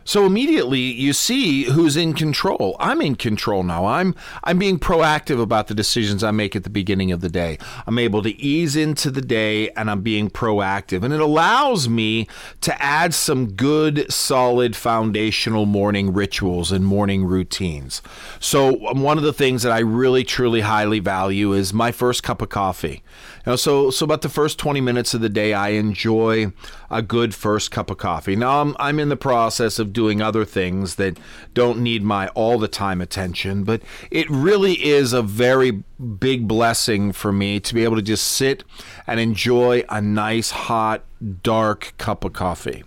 So 0.04 0.26
immediately 0.26 0.80
you 0.80 1.12
see 1.12 1.64
who's 1.64 1.96
in 1.96 2.14
control. 2.14 2.76
I'm 2.80 3.00
in 3.00 3.14
control 3.16 3.62
now. 3.62 3.86
I'm 3.86 4.14
I'm 4.44 4.58
being 4.58 4.78
proactive 4.78 5.40
about 5.40 5.68
the 5.68 5.74
decisions 5.74 6.24
I 6.24 6.30
make 6.30 6.56
at 6.56 6.64
the 6.64 6.70
beginning 6.70 7.12
of 7.12 7.20
the 7.20 7.28
day. 7.28 7.58
I'm 7.86 7.98
able 7.98 8.22
to 8.22 8.30
ease 8.40 8.76
into 8.76 9.10
the 9.10 9.20
day 9.20 9.70
and 9.70 9.90
I'm 9.90 10.02
being 10.02 10.30
proactive. 10.30 11.02
And 11.02 11.12
it 11.12 11.20
allows 11.20 11.88
me 11.88 12.26
to 12.62 12.82
add 12.82 13.14
some 13.14 13.52
good 13.52 14.10
solid 14.12 14.74
foundational 14.76 15.66
morning 15.66 16.12
rituals 16.12 16.72
and 16.72 16.84
morning 16.84 17.24
routines. 17.24 18.02
So 18.40 18.86
um, 18.88 19.02
one 19.02 19.18
of 19.18 19.24
the 19.24 19.32
things 19.32 19.62
that 19.62 19.72
I 19.72 19.80
really 19.80 20.24
truly 20.24 20.62
highly 20.62 20.98
value 20.98 21.52
is 21.52 21.72
my 21.72 21.92
first 21.92 22.22
cup 22.22 22.42
of 22.42 22.48
coffee. 22.48 23.02
Know, 23.46 23.56
so 23.56 23.90
so 23.90 24.04
about 24.04 24.22
the 24.22 24.28
first 24.28 24.58
20 24.58 24.80
minutes 24.80 25.14
of 25.14 25.20
the 25.20 25.28
day 25.28 25.52
I 25.52 25.70
enjoy 25.70 26.52
a 26.90 27.02
good 27.02 27.34
first 27.34 27.70
cup 27.70 27.90
of 27.90 27.98
coffee. 27.98 28.36
Now 28.36 28.60
I'm 28.60 28.76
I'm 28.78 29.00
in 29.00 29.08
the 29.08 29.16
process 29.16 29.78
of 29.78 29.91
doing 29.92 30.20
other 30.20 30.44
things 30.44 30.96
that 30.96 31.18
don't 31.54 31.80
need 31.80 32.02
my 32.02 32.28
all 32.28 32.58
the 32.58 32.68
time 32.68 33.00
attention, 33.00 33.64
but 33.64 33.82
it 34.10 34.28
really 34.30 34.84
is 34.84 35.12
a 35.12 35.22
very 35.22 35.82
big 36.18 36.48
blessing 36.48 37.12
for 37.12 37.32
me 37.32 37.60
to 37.60 37.74
be 37.74 37.84
able 37.84 37.96
to 37.96 38.02
just 38.02 38.26
sit 38.26 38.64
and 39.06 39.20
enjoy 39.20 39.84
a 39.88 40.00
nice 40.00 40.50
hot 40.50 41.04
dark 41.42 41.92
cup 41.98 42.24
of 42.24 42.32
coffee 42.32 42.82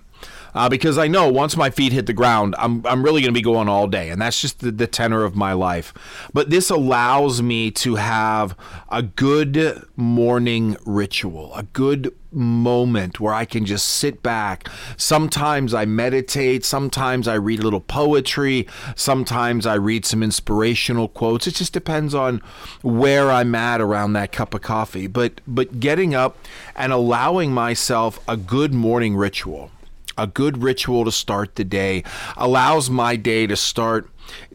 uh, 0.56 0.70
because 0.70 0.98
I 0.98 1.08
know 1.08 1.30
once 1.30 1.58
my 1.58 1.70
feet 1.70 1.92
hit 1.92 2.06
the 2.06 2.14
ground, 2.14 2.56
I'm, 2.58 2.86
I'm 2.88 3.04
really 3.04 3.22
going 3.22 3.34
to 3.34 3.38
be 3.38 3.44
going 3.44 3.68
all 3.68 3.88
day. 3.88 4.10
And 4.10 4.22
that's 4.22 4.40
just 4.40 4.62
the, 4.62 4.72
the 4.72 4.88
tenor 4.88 5.24
of 5.26 5.36
my 5.36 5.52
life. 5.52 5.94
But 6.34 6.50
this 6.50 6.70
allows 6.70 7.42
me 7.42 7.72
to 7.72 7.96
have 7.96 8.56
a 8.90 9.04
good 9.04 9.84
morning 9.98 10.78
ritual, 10.86 11.54
a 11.54 11.64
good 11.64 12.16
moment 12.32 13.20
where 13.20 13.34
I 13.34 13.44
can 13.44 13.66
just 13.66 13.86
sit 13.86 14.24
back. 14.24 14.70
Sometimes 14.98 15.74
I 15.74 15.86
meditate, 15.86 16.64
sometimes 16.64 17.28
I 17.28 17.36
read 17.36 17.60
a 17.60 17.64
little 17.64 17.82
poetry, 17.82 18.68
sometimes 18.96 19.66
I 19.66 19.76
read 19.76 20.06
some 20.06 20.24
inspirational 20.24 21.10
quotes. 21.10 21.48
It 21.48 21.56
just 21.56 21.74
depends 21.74 22.14
on 22.14 22.42
where 22.82 23.30
I'm 23.30 23.56
at 23.56 23.82
around 23.82 24.14
that 24.14 24.32
cup 24.32 24.54
of 24.54 24.62
coffee. 24.62 25.08
But 25.08 25.42
but 25.46 25.80
getting 25.80 26.16
up 26.16 26.38
and 26.76 26.94
allowing 26.94 27.54
myself 27.54 28.20
a 28.28 28.38
good 28.38 28.74
morning 28.74 29.16
ritual 29.16 29.72
a 30.18 30.28
good 30.28 30.62
ritual 30.62 31.06
to 31.06 31.12
start 31.12 31.56
the 31.56 31.64
day 31.64 32.04
allows 32.38 32.90
my 32.90 33.16
day 33.16 33.48
to 33.48 33.56
start 33.56 34.10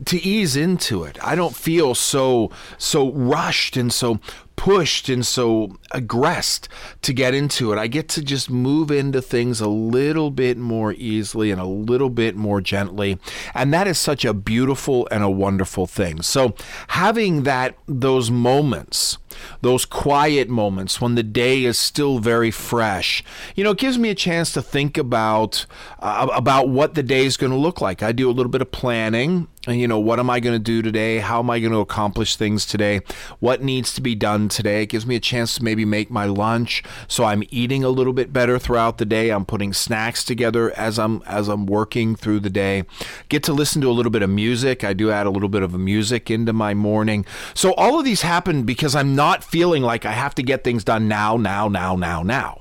to 0.05 0.21
ease 0.21 0.57
into 0.57 1.05
it. 1.05 1.19
I 1.23 1.35
don't 1.35 1.55
feel 1.55 1.95
so 1.95 2.51
so 2.79 3.13
rushed 3.13 3.77
and 3.77 3.93
so 3.93 4.21
pushed 4.61 5.09
and 5.09 5.25
so 5.25 5.75
aggressed 5.93 6.69
to 7.01 7.15
get 7.15 7.33
into 7.33 7.73
it. 7.73 7.79
I 7.79 7.87
get 7.87 8.11
to 8.11 8.23
just 8.23 8.51
move 8.51 8.91
into 8.91 9.23
things 9.23 9.59
a 9.59 9.69
little 9.69 10.31
bit 10.31 10.59
more 10.59 10.93
easily 10.93 11.51
and 11.51 11.59
a 11.59 11.65
little 11.65 12.11
bit 12.11 12.37
more 12.37 12.61
gently. 12.61 13.19
And 13.55 13.73
that 13.73 13.87
is 13.87 13.99
such 13.99 14.23
a 14.23 14.35
beautiful 14.35 15.09
and 15.11 15.25
a 15.25 15.31
wonderful 15.31 15.87
thing. 15.87 16.21
So 16.21 16.55
having 16.89 17.45
that 17.45 17.75
those 17.87 18.31
moments 18.31 19.17
those 19.61 19.85
quiet 19.85 20.49
moments 20.49 21.01
when 21.01 21.15
the 21.15 21.23
day 21.23 21.65
is 21.65 21.79
still 21.79 22.19
very 22.19 22.51
fresh. 22.51 23.25
You 23.55 23.65
know, 23.65 23.71
it 23.71 23.79
gives 23.79 23.99
me 23.99 24.11
a 24.11 24.15
chance 24.15 24.53
to 24.53 24.63
think 24.63 24.99
about 24.99 25.67
uh, 25.99 26.29
about 26.33 26.69
what 26.69 26.95
the 26.95 27.03
day 27.03 27.25
is 27.25 27.37
going 27.37 27.53
to 27.53 27.59
look 27.59 27.81
like. 27.81 28.03
I 28.03 28.13
do 28.13 28.29
a 28.29 28.33
little 28.33 28.51
bit 28.51 28.63
of 28.63 28.71
planning. 28.71 29.49
You 29.69 29.87
know, 29.87 29.99
what 29.99 30.19
am 30.19 30.31
I 30.31 30.41
going 30.41 30.55
to 30.55 30.59
do 30.59 30.81
today? 30.81 31.19
How 31.19 31.41
am 31.41 31.51
I 31.51 31.61
going 31.61 31.73
to 31.73 31.81
accomplish 31.81 32.37
things 32.37 32.65
today? 32.65 33.03
What 33.41 33.63
needs 33.63 33.93
to 33.93 34.01
be 34.01 34.15
done 34.15 34.49
today? 34.49 34.85
It 34.85 34.87
gives 34.87 35.05
me 35.05 35.17
a 35.17 35.21
chance 35.21 35.57
to 35.57 35.63
maybe 35.63 35.85
make 35.85 36.11
my 36.11 36.25
lunch 36.25 36.83
so 37.09 37.25
I'm 37.25 37.43
eating 37.51 37.85
a 37.85 37.91
little 37.91 38.15
bit 38.15 38.33
better 38.33 38.59
throughout 38.59 38.97
the 38.97 39.05
day. 39.05 39.29
I'm 39.29 39.45
putting 39.45 39.75
snacks 39.75 40.25
together 40.25 40.73
as 40.79 40.99
I'm 40.99 41.23
as 41.27 41.49
I'm 41.49 41.67
working 41.67 42.17
through 42.17 42.41
the 42.41 42.49
day. 42.49 42.85
Get 43.29 43.43
to 43.45 43.53
listen 43.53 43.83
to 43.83 43.91
a 43.91 43.93
little 43.93 44.11
bit 44.11 44.23
of 44.23 44.31
music. 44.31 44.83
I 44.83 44.95
do 44.95 45.11
add 45.11 45.27
a 45.27 45.31
little 45.31 45.51
bit 45.51 45.63
of 45.63 45.75
music 45.75 46.31
into 46.31 46.55
my 46.55 46.73
morning. 46.73 47.27
So 47.53 47.75
all 47.75 47.99
of 47.99 48.07
these 48.07 48.23
happen 48.23 48.63
because 48.63 48.95
I'm 48.95 49.15
not 49.15 49.45
feeling 49.45 49.83
like 49.83 50.07
I 50.07 50.13
have 50.13 50.35
to 50.37 50.43
get 50.43 50.65
things 50.65 50.85
done 50.85 51.07
now, 51.07 51.37
now, 51.37 51.69
now, 51.69 51.97
now, 51.97 52.23
now. 52.23 52.61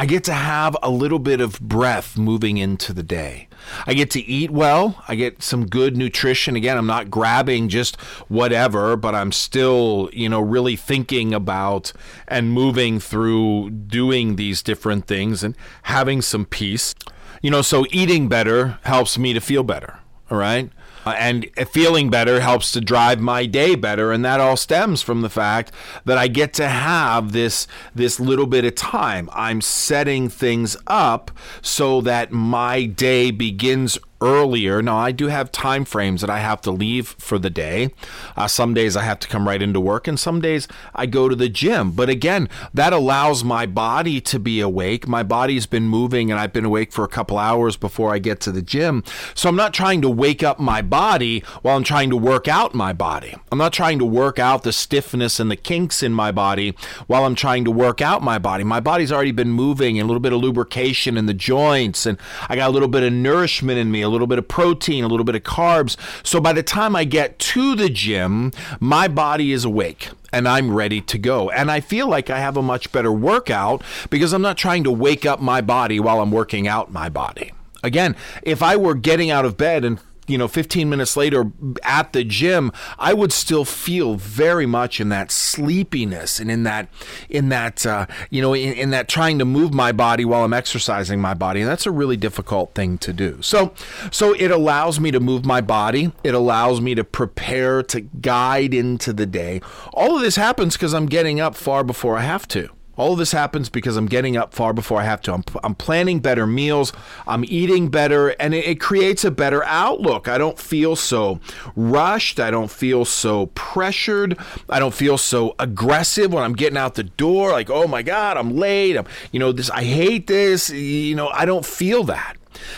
I 0.00 0.06
get 0.06 0.24
to 0.24 0.32
have 0.32 0.78
a 0.82 0.88
little 0.88 1.18
bit 1.18 1.42
of 1.42 1.60
breath 1.60 2.16
moving 2.16 2.56
into 2.56 2.94
the 2.94 3.02
day. 3.02 3.48
I 3.86 3.92
get 3.92 4.10
to 4.12 4.20
eat 4.24 4.50
well. 4.50 5.04
I 5.06 5.14
get 5.14 5.42
some 5.42 5.66
good 5.66 5.94
nutrition. 5.94 6.56
Again, 6.56 6.78
I'm 6.78 6.86
not 6.86 7.10
grabbing 7.10 7.68
just 7.68 8.00
whatever, 8.26 8.96
but 8.96 9.14
I'm 9.14 9.30
still, 9.30 10.08
you 10.14 10.30
know, 10.30 10.40
really 10.40 10.74
thinking 10.74 11.34
about 11.34 11.92
and 12.26 12.50
moving 12.50 12.98
through 12.98 13.72
doing 13.72 14.36
these 14.36 14.62
different 14.62 15.06
things 15.06 15.44
and 15.44 15.54
having 15.82 16.22
some 16.22 16.46
peace. 16.46 16.94
You 17.42 17.50
know, 17.50 17.60
so 17.60 17.84
eating 17.90 18.26
better 18.26 18.78
helps 18.84 19.18
me 19.18 19.34
to 19.34 19.40
feel 19.40 19.64
better. 19.64 19.98
All 20.30 20.38
right. 20.38 20.70
And 21.04 21.48
feeling 21.70 22.10
better 22.10 22.40
helps 22.40 22.72
to 22.72 22.80
drive 22.80 23.20
my 23.20 23.46
day 23.46 23.74
better 23.74 24.12
and 24.12 24.24
that 24.24 24.40
all 24.40 24.56
stems 24.56 25.02
from 25.02 25.22
the 25.22 25.30
fact 25.30 25.72
that 26.04 26.18
I 26.18 26.28
get 26.28 26.52
to 26.54 26.68
have 26.68 27.32
this 27.32 27.66
this 27.94 28.20
little 28.20 28.46
bit 28.46 28.64
of 28.64 28.74
time. 28.74 29.28
I'm 29.32 29.60
setting 29.60 30.28
things 30.28 30.76
up 30.86 31.30
so 31.62 32.00
that 32.02 32.32
my 32.32 32.84
day 32.84 33.30
begins 33.30 33.98
earlier. 34.20 34.82
Now, 34.82 34.96
I 34.98 35.12
do 35.12 35.28
have 35.28 35.50
time 35.52 35.84
frames 35.84 36.20
that 36.20 36.30
I 36.30 36.38
have 36.38 36.60
to 36.62 36.70
leave 36.70 37.08
for 37.18 37.38
the 37.38 37.50
day. 37.50 37.92
Uh, 38.36 38.46
some 38.46 38.74
days 38.74 38.96
I 38.96 39.02
have 39.02 39.18
to 39.20 39.28
come 39.28 39.46
right 39.46 39.62
into 39.62 39.80
work, 39.80 40.06
and 40.06 40.18
some 40.18 40.40
days 40.40 40.68
I 40.94 41.06
go 41.06 41.28
to 41.28 41.36
the 41.36 41.48
gym. 41.48 41.92
But 41.92 42.08
again, 42.08 42.48
that 42.74 42.92
allows 42.92 43.44
my 43.44 43.66
body 43.66 44.20
to 44.22 44.38
be 44.38 44.60
awake. 44.60 45.08
My 45.08 45.22
body's 45.22 45.66
been 45.66 45.88
moving, 45.88 46.30
and 46.30 46.38
I've 46.38 46.52
been 46.52 46.64
awake 46.64 46.92
for 46.92 47.04
a 47.04 47.08
couple 47.08 47.38
hours 47.38 47.76
before 47.76 48.14
I 48.14 48.18
get 48.18 48.40
to 48.40 48.52
the 48.52 48.62
gym. 48.62 49.04
So 49.34 49.48
I'm 49.48 49.56
not 49.56 49.74
trying 49.74 50.02
to 50.02 50.10
wake 50.10 50.42
up 50.42 50.58
my 50.58 50.82
body 50.82 51.40
while 51.62 51.76
I'm 51.76 51.84
trying 51.84 52.10
to 52.10 52.16
work 52.16 52.48
out 52.48 52.74
my 52.74 52.92
body. 52.92 53.34
I'm 53.50 53.58
not 53.58 53.72
trying 53.72 53.98
to 53.98 54.04
work 54.04 54.38
out 54.38 54.62
the 54.62 54.72
stiffness 54.72 55.40
and 55.40 55.50
the 55.50 55.56
kinks 55.56 56.02
in 56.02 56.12
my 56.12 56.32
body 56.32 56.74
while 57.06 57.24
I'm 57.24 57.34
trying 57.34 57.64
to 57.64 57.70
work 57.70 58.00
out 58.00 58.22
my 58.22 58.38
body. 58.38 58.64
My 58.64 58.80
body's 58.80 59.12
already 59.12 59.32
been 59.32 59.50
moving 59.50 59.98
and 59.98 60.04
a 60.04 60.08
little 60.08 60.20
bit 60.20 60.32
of 60.32 60.40
lubrication 60.40 61.16
in 61.16 61.26
the 61.26 61.34
joints, 61.34 62.06
and 62.06 62.18
I 62.48 62.56
got 62.56 62.68
a 62.68 62.72
little 62.72 62.88
bit 62.88 63.02
of 63.02 63.12
nourishment 63.12 63.78
in 63.78 63.90
me, 63.90 64.02
little 64.10 64.26
bit 64.26 64.38
of 64.38 64.48
protein, 64.48 65.04
a 65.04 65.08
little 65.08 65.24
bit 65.24 65.34
of 65.34 65.42
carbs. 65.42 65.96
So 66.26 66.40
by 66.40 66.52
the 66.52 66.62
time 66.62 66.94
I 66.94 67.04
get 67.04 67.38
to 67.38 67.74
the 67.74 67.88
gym, 67.88 68.52
my 68.78 69.08
body 69.08 69.52
is 69.52 69.64
awake 69.64 70.10
and 70.32 70.46
I'm 70.46 70.72
ready 70.72 71.00
to 71.00 71.18
go. 71.18 71.50
And 71.50 71.70
I 71.70 71.80
feel 71.80 72.08
like 72.08 72.30
I 72.30 72.38
have 72.38 72.56
a 72.56 72.62
much 72.62 72.92
better 72.92 73.12
workout 73.12 73.82
because 74.10 74.32
I'm 74.32 74.42
not 74.42 74.56
trying 74.56 74.84
to 74.84 74.92
wake 74.92 75.26
up 75.26 75.40
my 75.40 75.60
body 75.60 76.00
while 76.00 76.20
I'm 76.20 76.30
working 76.30 76.68
out 76.68 76.92
my 76.92 77.08
body. 77.08 77.52
Again, 77.82 78.14
if 78.42 78.62
I 78.62 78.76
were 78.76 78.94
getting 78.94 79.30
out 79.30 79.44
of 79.44 79.56
bed 79.56 79.84
and 79.84 79.98
you 80.30 80.38
know 80.38 80.48
15 80.48 80.88
minutes 80.88 81.16
later 81.16 81.50
at 81.82 82.12
the 82.12 82.24
gym 82.24 82.72
i 82.98 83.12
would 83.12 83.32
still 83.32 83.64
feel 83.64 84.14
very 84.14 84.66
much 84.66 85.00
in 85.00 85.08
that 85.08 85.30
sleepiness 85.30 86.38
and 86.38 86.50
in 86.50 86.62
that 86.62 86.88
in 87.28 87.48
that 87.48 87.84
uh, 87.84 88.06
you 88.30 88.40
know 88.40 88.54
in, 88.54 88.72
in 88.74 88.90
that 88.90 89.08
trying 89.08 89.38
to 89.38 89.44
move 89.44 89.74
my 89.74 89.92
body 89.92 90.24
while 90.24 90.44
i'm 90.44 90.52
exercising 90.52 91.20
my 91.20 91.34
body. 91.34 91.60
And 91.60 91.68
that's 91.68 91.86
a 91.86 91.90
really 91.90 92.16
difficult 92.16 92.74
thing 92.74 92.98
to 92.98 93.12
do. 93.12 93.40
So 93.42 93.72
so 94.10 94.34
it 94.34 94.50
allows 94.50 95.00
me 95.00 95.10
to 95.10 95.20
move 95.20 95.44
my 95.44 95.60
body. 95.60 96.12
It 96.22 96.34
allows 96.34 96.80
me 96.80 96.94
to 96.94 97.04
prepare 97.04 97.82
to 97.84 98.00
guide 98.00 98.74
into 98.74 99.12
the 99.12 99.26
day. 99.26 99.60
All 99.92 100.16
of 100.16 100.22
this 100.22 100.36
happens 100.36 100.76
because 100.76 100.94
i'm 100.94 101.06
getting 101.06 101.40
up 101.40 101.54
far 101.54 101.82
before 101.82 102.16
i 102.16 102.20
have 102.20 102.46
to 102.48 102.70
all 103.00 103.12
of 103.12 103.18
this 103.18 103.32
happens 103.32 103.70
because 103.70 103.96
I'm 103.96 104.04
getting 104.04 104.36
up 104.36 104.52
far 104.52 104.74
before 104.74 105.00
I 105.00 105.04
have 105.04 105.22
to. 105.22 105.32
I'm, 105.32 105.42
I'm 105.64 105.74
planning 105.74 106.20
better 106.20 106.46
meals. 106.46 106.92
I'm 107.26 107.46
eating 107.48 107.88
better, 107.88 108.28
and 108.38 108.52
it, 108.52 108.66
it 108.66 108.78
creates 108.78 109.24
a 109.24 109.30
better 109.30 109.64
outlook. 109.64 110.28
I 110.28 110.36
don't 110.36 110.58
feel 110.58 110.96
so 110.96 111.40
rushed. 111.74 112.38
I 112.38 112.50
don't 112.50 112.70
feel 112.70 113.06
so 113.06 113.46
pressured. 113.54 114.36
I 114.68 114.78
don't 114.78 114.92
feel 114.92 115.16
so 115.16 115.54
aggressive 115.58 116.30
when 116.34 116.44
I'm 116.44 116.52
getting 116.52 116.76
out 116.76 116.94
the 116.94 117.04
door. 117.04 117.52
Like, 117.52 117.70
oh 117.70 117.86
my 117.86 118.02
God, 118.02 118.36
I'm 118.36 118.54
late. 118.54 118.98
I'm, 118.98 119.06
you 119.32 119.40
know, 119.40 119.50
this. 119.50 119.70
I 119.70 119.82
hate 119.82 120.26
this. 120.26 120.68
You 120.68 121.14
know, 121.14 121.28
I 121.28 121.46
don't 121.46 121.64
feel 121.64 122.04
that 122.04 122.36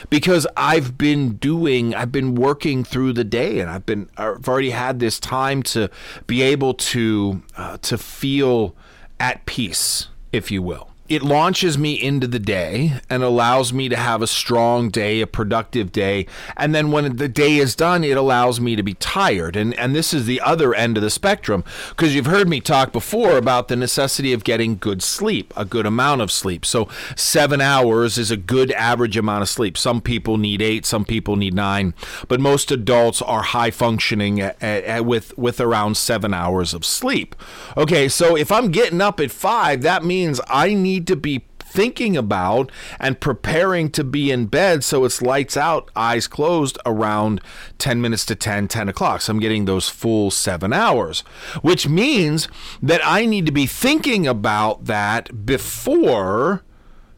because 0.08 0.46
I've 0.56 0.96
been 0.96 1.32
doing, 1.34 1.96
I've 1.96 2.12
been 2.12 2.36
working 2.36 2.84
through 2.84 3.14
the 3.14 3.24
day, 3.24 3.58
and 3.58 3.68
I've 3.68 3.86
been, 3.86 4.08
I've 4.16 4.48
already 4.48 4.70
had 4.70 5.00
this 5.00 5.18
time 5.18 5.64
to 5.64 5.90
be 6.28 6.42
able 6.42 6.74
to 6.74 7.42
uh, 7.56 7.78
to 7.78 7.98
feel 7.98 8.76
at 9.18 9.46
peace 9.46 10.06
if 10.32 10.50
you 10.50 10.62
will 10.62 10.91
it 11.08 11.22
launches 11.22 11.76
me 11.76 12.00
into 12.00 12.26
the 12.28 12.38
day 12.38 13.00
and 13.10 13.22
allows 13.22 13.72
me 13.72 13.88
to 13.88 13.96
have 13.96 14.22
a 14.22 14.26
strong 14.26 14.88
day, 14.88 15.20
a 15.20 15.26
productive 15.26 15.90
day. 15.90 16.26
And 16.56 16.74
then 16.74 16.92
when 16.92 17.16
the 17.16 17.28
day 17.28 17.56
is 17.56 17.74
done, 17.74 18.04
it 18.04 18.16
allows 18.16 18.60
me 18.60 18.76
to 18.76 18.82
be 18.82 18.94
tired. 18.94 19.56
And 19.56 19.74
and 19.74 19.96
this 19.96 20.14
is 20.14 20.26
the 20.26 20.40
other 20.40 20.74
end 20.74 20.96
of 20.96 21.02
the 21.02 21.10
spectrum 21.10 21.64
because 21.90 22.14
you've 22.14 22.26
heard 22.26 22.48
me 22.48 22.60
talk 22.60 22.92
before 22.92 23.36
about 23.36 23.66
the 23.66 23.74
necessity 23.74 24.32
of 24.32 24.44
getting 24.44 24.76
good 24.76 25.02
sleep, 25.02 25.52
a 25.56 25.64
good 25.64 25.86
amount 25.86 26.20
of 26.20 26.30
sleep. 26.30 26.64
So 26.64 26.88
7 27.16 27.60
hours 27.60 28.16
is 28.16 28.30
a 28.30 28.36
good 28.36 28.70
average 28.72 29.16
amount 29.16 29.42
of 29.42 29.48
sleep. 29.48 29.76
Some 29.76 30.00
people 30.00 30.38
need 30.38 30.62
8, 30.62 30.86
some 30.86 31.04
people 31.04 31.34
need 31.34 31.54
9, 31.54 31.94
but 32.28 32.40
most 32.40 32.70
adults 32.70 33.20
are 33.20 33.42
high 33.42 33.72
functioning 33.72 34.40
at, 34.40 34.62
at, 34.62 35.04
with 35.04 35.36
with 35.36 35.60
around 35.60 35.96
7 35.96 36.32
hours 36.32 36.72
of 36.72 36.84
sleep. 36.84 37.34
Okay, 37.76 38.08
so 38.08 38.36
if 38.36 38.52
I'm 38.52 38.70
getting 38.70 39.00
up 39.00 39.18
at 39.18 39.32
5, 39.32 39.82
that 39.82 40.04
means 40.04 40.40
I 40.48 40.74
need 40.74 40.91
need 40.92 41.06
to 41.06 41.16
be 41.16 41.44
thinking 41.58 42.16
about 42.18 42.70
and 43.00 43.18
preparing 43.18 43.90
to 43.90 44.04
be 44.04 44.30
in 44.30 44.44
bed 44.46 44.84
so 44.84 45.04
it's 45.04 45.22
lights 45.22 45.56
out, 45.56 45.90
eyes 45.96 46.26
closed 46.26 46.78
around 46.84 47.40
10 47.78 48.00
minutes 48.00 48.26
to 48.26 48.34
10, 48.34 48.68
10 48.68 48.88
o'clock. 48.90 49.22
So 49.22 49.32
I'm 49.32 49.40
getting 49.40 49.64
those 49.64 49.88
full 49.88 50.30
seven 50.30 50.72
hours, 50.72 51.20
which 51.62 51.88
means 51.88 52.48
that 52.82 53.00
I 53.04 53.24
need 53.24 53.46
to 53.46 53.52
be 53.52 53.66
thinking 53.66 54.26
about 54.26 54.84
that 54.84 55.46
before 55.46 56.62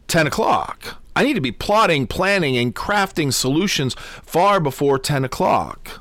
10 0.06 0.28
o'clock. 0.28 1.00
I 1.16 1.24
need 1.24 1.34
to 1.34 1.40
be 1.40 1.52
plotting, 1.52 2.06
planning, 2.06 2.56
and 2.56 2.74
crafting 2.74 3.32
solutions 3.32 3.94
far 3.94 4.60
before 4.60 4.98
10 4.98 5.24
o'clock. 5.24 6.00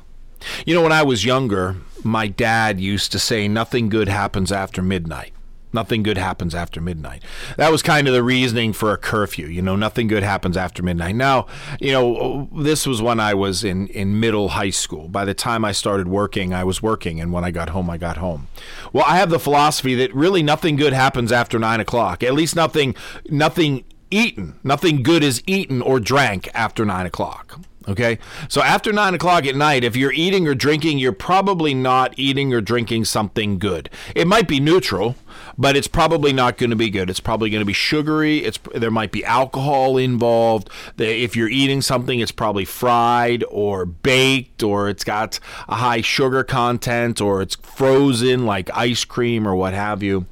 You 0.64 0.74
know, 0.74 0.82
when 0.82 0.92
I 0.92 1.02
was 1.02 1.24
younger, 1.24 1.76
my 2.04 2.28
dad 2.28 2.78
used 2.78 3.10
to 3.12 3.18
say, 3.18 3.48
Nothing 3.48 3.88
good 3.88 4.08
happens 4.08 4.52
after 4.52 4.82
midnight. 4.82 5.33
Nothing 5.74 6.04
good 6.04 6.16
happens 6.16 6.54
after 6.54 6.80
midnight. 6.80 7.22
That 7.56 7.72
was 7.72 7.82
kind 7.82 8.06
of 8.06 8.14
the 8.14 8.22
reasoning 8.22 8.72
for 8.72 8.92
a 8.92 8.96
curfew. 8.96 9.46
You 9.46 9.60
know, 9.60 9.74
nothing 9.74 10.06
good 10.06 10.22
happens 10.22 10.56
after 10.56 10.82
midnight. 10.82 11.16
Now, 11.16 11.46
you 11.80 11.92
know, 11.92 12.48
this 12.56 12.86
was 12.86 13.02
when 13.02 13.18
I 13.18 13.34
was 13.34 13.64
in, 13.64 13.88
in 13.88 14.20
middle 14.20 14.50
high 14.50 14.70
school. 14.70 15.08
By 15.08 15.24
the 15.24 15.34
time 15.34 15.64
I 15.64 15.72
started 15.72 16.06
working, 16.06 16.54
I 16.54 16.62
was 16.62 16.80
working, 16.80 17.20
and 17.20 17.32
when 17.32 17.44
I 17.44 17.50
got 17.50 17.70
home, 17.70 17.90
I 17.90 17.98
got 17.98 18.18
home. 18.18 18.46
Well, 18.92 19.04
I 19.06 19.16
have 19.16 19.30
the 19.30 19.40
philosophy 19.40 19.96
that 19.96 20.14
really 20.14 20.42
nothing 20.42 20.76
good 20.76 20.92
happens 20.92 21.32
after 21.32 21.58
nine 21.58 21.80
o'clock. 21.80 22.22
At 22.22 22.34
least 22.34 22.54
nothing, 22.54 22.94
nothing 23.28 23.84
eaten. 24.12 24.60
Nothing 24.62 25.02
good 25.02 25.24
is 25.24 25.42
eaten 25.46 25.82
or 25.82 25.98
drank 25.98 26.48
after 26.54 26.84
nine 26.84 27.06
o'clock. 27.06 27.58
Okay. 27.86 28.18
So 28.48 28.62
after 28.62 28.92
nine 28.92 29.14
o'clock 29.14 29.44
at 29.46 29.54
night, 29.54 29.84
if 29.84 29.94
you're 29.94 30.12
eating 30.12 30.48
or 30.48 30.54
drinking, 30.54 30.98
you're 30.98 31.12
probably 31.12 31.74
not 31.74 32.14
eating 32.16 32.54
or 32.54 32.60
drinking 32.62 33.04
something 33.04 33.58
good. 33.58 33.90
It 34.14 34.26
might 34.26 34.48
be 34.48 34.58
neutral, 34.58 35.16
but 35.58 35.76
it's 35.76 35.88
probably 35.88 36.32
not 36.32 36.56
going 36.56 36.70
to 36.70 36.76
be 36.76 36.88
good. 36.88 37.10
It's 37.10 37.20
probably 37.20 37.50
going 37.50 37.60
to 37.60 37.66
be 37.66 37.74
sugary. 37.74 38.38
It's 38.38 38.58
there 38.74 38.90
might 38.90 39.12
be 39.12 39.22
alcohol 39.24 39.98
involved. 39.98 40.70
If 40.96 41.36
you're 41.36 41.50
eating 41.50 41.82
something, 41.82 42.20
it's 42.20 42.32
probably 42.32 42.64
fried 42.64 43.44
or 43.50 43.84
baked, 43.84 44.62
or 44.62 44.88
it's 44.88 45.04
got 45.04 45.38
a 45.68 45.76
high 45.76 46.00
sugar 46.00 46.42
content, 46.42 47.20
or 47.20 47.42
it's 47.42 47.56
frozen 47.56 48.46
like 48.46 48.70
ice 48.74 49.04
cream 49.04 49.46
or 49.46 49.54
what 49.54 49.74
have 49.74 50.02
you. 50.02 50.24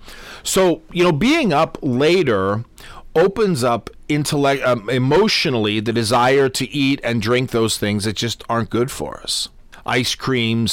So 0.42 0.80
you 0.90 1.04
know, 1.04 1.12
being 1.12 1.52
up 1.52 1.76
later 1.82 2.64
opens 3.14 3.62
up 3.62 3.90
intellect 4.08 4.62
um, 4.62 4.88
emotionally 4.90 5.80
the 5.80 5.92
desire 5.92 6.48
to 6.48 6.68
eat 6.70 7.00
and 7.02 7.22
drink 7.22 7.50
those 7.50 7.78
things 7.78 8.04
that 8.04 8.16
just 8.16 8.44
aren't 8.48 8.70
good 8.70 8.90
for 8.90 9.20
us 9.20 9.48
ice 9.84 10.14
creams, 10.14 10.72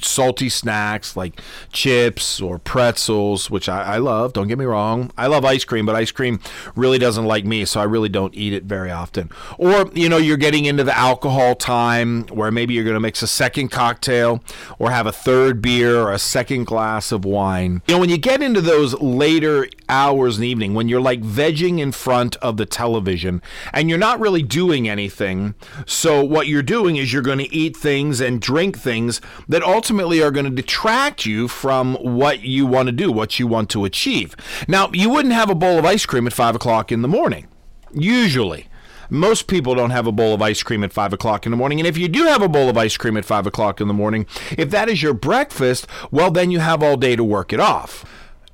salty 0.00 0.48
snacks 0.48 1.16
like 1.16 1.40
chips 1.72 2.40
or 2.40 2.58
pretzels, 2.58 3.50
which 3.50 3.68
I, 3.68 3.94
I, 3.94 3.98
love. 3.98 4.32
Don't 4.32 4.48
get 4.48 4.58
me 4.58 4.64
wrong. 4.64 5.10
I 5.16 5.26
love 5.26 5.44
ice 5.44 5.64
cream, 5.64 5.86
but 5.86 5.94
ice 5.94 6.10
cream 6.10 6.40
really 6.74 6.98
doesn't 6.98 7.24
like 7.24 7.44
me, 7.44 7.64
so 7.64 7.80
I 7.80 7.84
really 7.84 8.08
don't 8.08 8.34
eat 8.34 8.52
it 8.52 8.64
very 8.64 8.90
often. 8.90 9.30
Or, 9.58 9.90
you 9.94 10.08
know, 10.08 10.16
you're 10.16 10.36
getting 10.36 10.64
into 10.64 10.84
the 10.84 10.96
alcohol 10.96 11.54
time 11.54 12.24
where 12.26 12.50
maybe 12.50 12.74
you're 12.74 12.84
going 12.84 12.94
to 12.94 13.00
mix 13.00 13.22
a 13.22 13.26
second 13.26 13.68
cocktail 13.68 14.42
or 14.78 14.90
have 14.90 15.06
a 15.06 15.12
third 15.12 15.62
beer 15.62 16.00
or 16.00 16.12
a 16.12 16.18
second 16.18 16.64
glass 16.64 17.12
of 17.12 17.24
wine. 17.24 17.82
You 17.86 17.94
know, 17.94 18.00
when 18.00 18.10
you 18.10 18.18
get 18.18 18.42
into 18.42 18.60
those 18.60 18.94
later 19.00 19.68
hours 19.90 20.36
in 20.36 20.42
the 20.42 20.48
evening, 20.48 20.72
when 20.72 20.88
you're 20.88 21.00
like 21.00 21.20
vegging 21.20 21.80
in 21.80 21.92
front 21.92 22.36
of 22.36 22.56
the 22.56 22.64
television 22.64 23.42
and 23.72 23.90
you're 23.90 23.98
not 23.98 24.20
really 24.20 24.42
doing 24.42 24.88
anything, 24.88 25.54
so 25.84 26.24
what 26.24 26.46
you're 26.46 26.62
doing 26.62 26.96
is 26.96 27.12
you're 27.12 27.20
going 27.20 27.38
to 27.38 27.54
eat 27.54 27.76
things 27.76 28.20
and 28.20 28.40
drink 28.40 28.78
things 28.78 29.20
that 29.48 29.62
ultimately 29.62 30.22
are 30.22 30.30
going 30.30 30.44
to 30.44 30.50
detract 30.50 31.26
you 31.26 31.48
from 31.48 31.96
what 31.96 32.40
you 32.40 32.64
want 32.64 32.86
to 32.86 32.92
do, 32.92 33.10
what 33.12 33.38
you 33.38 33.46
want 33.46 33.68
to 33.70 33.84
achieve. 33.84 34.36
Now, 34.68 34.88
you 34.92 35.10
wouldn't 35.10 35.34
have 35.34 35.50
a 35.50 35.54
bowl 35.54 35.78
of 35.78 35.84
ice 35.84 36.06
cream 36.06 36.26
at 36.26 36.32
five 36.32 36.54
o'clock 36.54 36.92
in 36.92 37.02
the 37.02 37.08
morning, 37.08 37.48
usually. 37.92 38.66
Most 39.12 39.48
people 39.48 39.74
don't 39.74 39.90
have 39.90 40.06
a 40.06 40.12
bowl 40.12 40.34
of 40.34 40.40
ice 40.40 40.62
cream 40.62 40.84
at 40.84 40.92
5 40.92 41.12
o'clock 41.12 41.44
in 41.44 41.50
the 41.50 41.56
morning. 41.56 41.80
And 41.80 41.86
if 41.88 41.98
you 41.98 42.06
do 42.06 42.26
have 42.26 42.42
a 42.42 42.48
bowl 42.48 42.68
of 42.68 42.78
ice 42.78 42.96
cream 42.96 43.16
at 43.16 43.24
5 43.24 43.44
o'clock 43.44 43.80
in 43.80 43.88
the 43.88 43.94
morning, 43.94 44.24
if 44.56 44.70
that 44.70 44.88
is 44.88 45.02
your 45.02 45.14
breakfast, 45.14 45.88
well, 46.12 46.30
then 46.30 46.52
you 46.52 46.60
have 46.60 46.80
all 46.80 46.96
day 46.96 47.16
to 47.16 47.24
work 47.24 47.52
it 47.52 47.58
off 47.58 48.04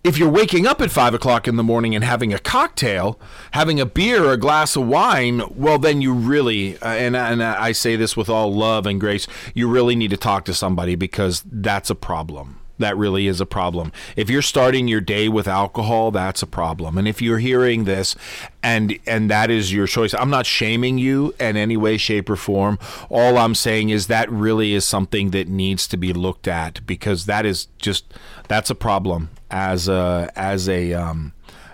if 0.04 0.18
you're 0.18 0.30
waking 0.30 0.66
up 0.66 0.80
at 0.80 0.90
five 0.90 1.14
o'clock 1.14 1.48
in 1.48 1.56
the 1.56 1.62
morning 1.62 1.94
and 1.94 2.04
having 2.04 2.32
a 2.32 2.38
cocktail, 2.38 3.18
having 3.52 3.80
a 3.80 3.86
beer 3.86 4.24
or 4.24 4.32
a 4.32 4.36
glass 4.36 4.76
of 4.76 4.86
wine, 4.86 5.42
well, 5.54 5.78
then 5.78 6.00
you 6.00 6.12
really, 6.12 6.78
uh, 6.78 6.88
and, 6.88 7.16
and 7.16 7.42
I 7.42 7.72
say 7.72 7.96
this 7.96 8.16
with 8.16 8.28
all 8.28 8.54
love 8.54 8.86
and 8.86 9.00
grace, 9.00 9.26
you 9.54 9.68
really 9.68 9.96
need 9.96 10.10
to 10.10 10.16
talk 10.16 10.44
to 10.44 10.54
somebody 10.54 10.94
because 10.94 11.42
that's 11.44 11.90
a 11.90 11.94
problem. 11.94 12.60
That 12.78 12.96
really 12.96 13.26
is 13.26 13.40
a 13.40 13.46
problem. 13.46 13.92
If 14.16 14.28
you're 14.28 14.42
starting 14.42 14.88
your 14.88 15.00
day 15.00 15.28
with 15.28 15.48
alcohol, 15.48 16.10
that's 16.10 16.42
a 16.42 16.46
problem. 16.46 16.98
And 16.98 17.08
if 17.08 17.22
you're 17.22 17.38
hearing 17.38 17.84
this 17.84 18.14
and 18.62 18.98
and 19.06 19.30
that 19.30 19.50
is 19.50 19.72
your 19.72 19.86
choice, 19.86 20.14
I'm 20.14 20.30
not 20.30 20.46
shaming 20.46 20.98
you 20.98 21.34
in 21.40 21.56
any 21.56 21.76
way 21.76 21.96
shape 21.96 22.28
or 22.28 22.36
form. 22.36 22.78
All 23.08 23.38
I'm 23.38 23.54
saying 23.54 23.88
is 23.88 24.08
that 24.08 24.30
really 24.30 24.74
is 24.74 24.84
something 24.84 25.30
that 25.30 25.48
needs 25.48 25.88
to 25.88 25.96
be 25.96 26.12
looked 26.12 26.46
at 26.46 26.86
because 26.86 27.26
that 27.26 27.46
is 27.46 27.68
just 27.78 28.12
that's 28.48 28.70
a 28.70 28.74
problem 28.74 29.30
as 29.50 29.88
a 29.88 30.30
as 30.36 30.68
a 30.68 30.92
um, 30.92 31.32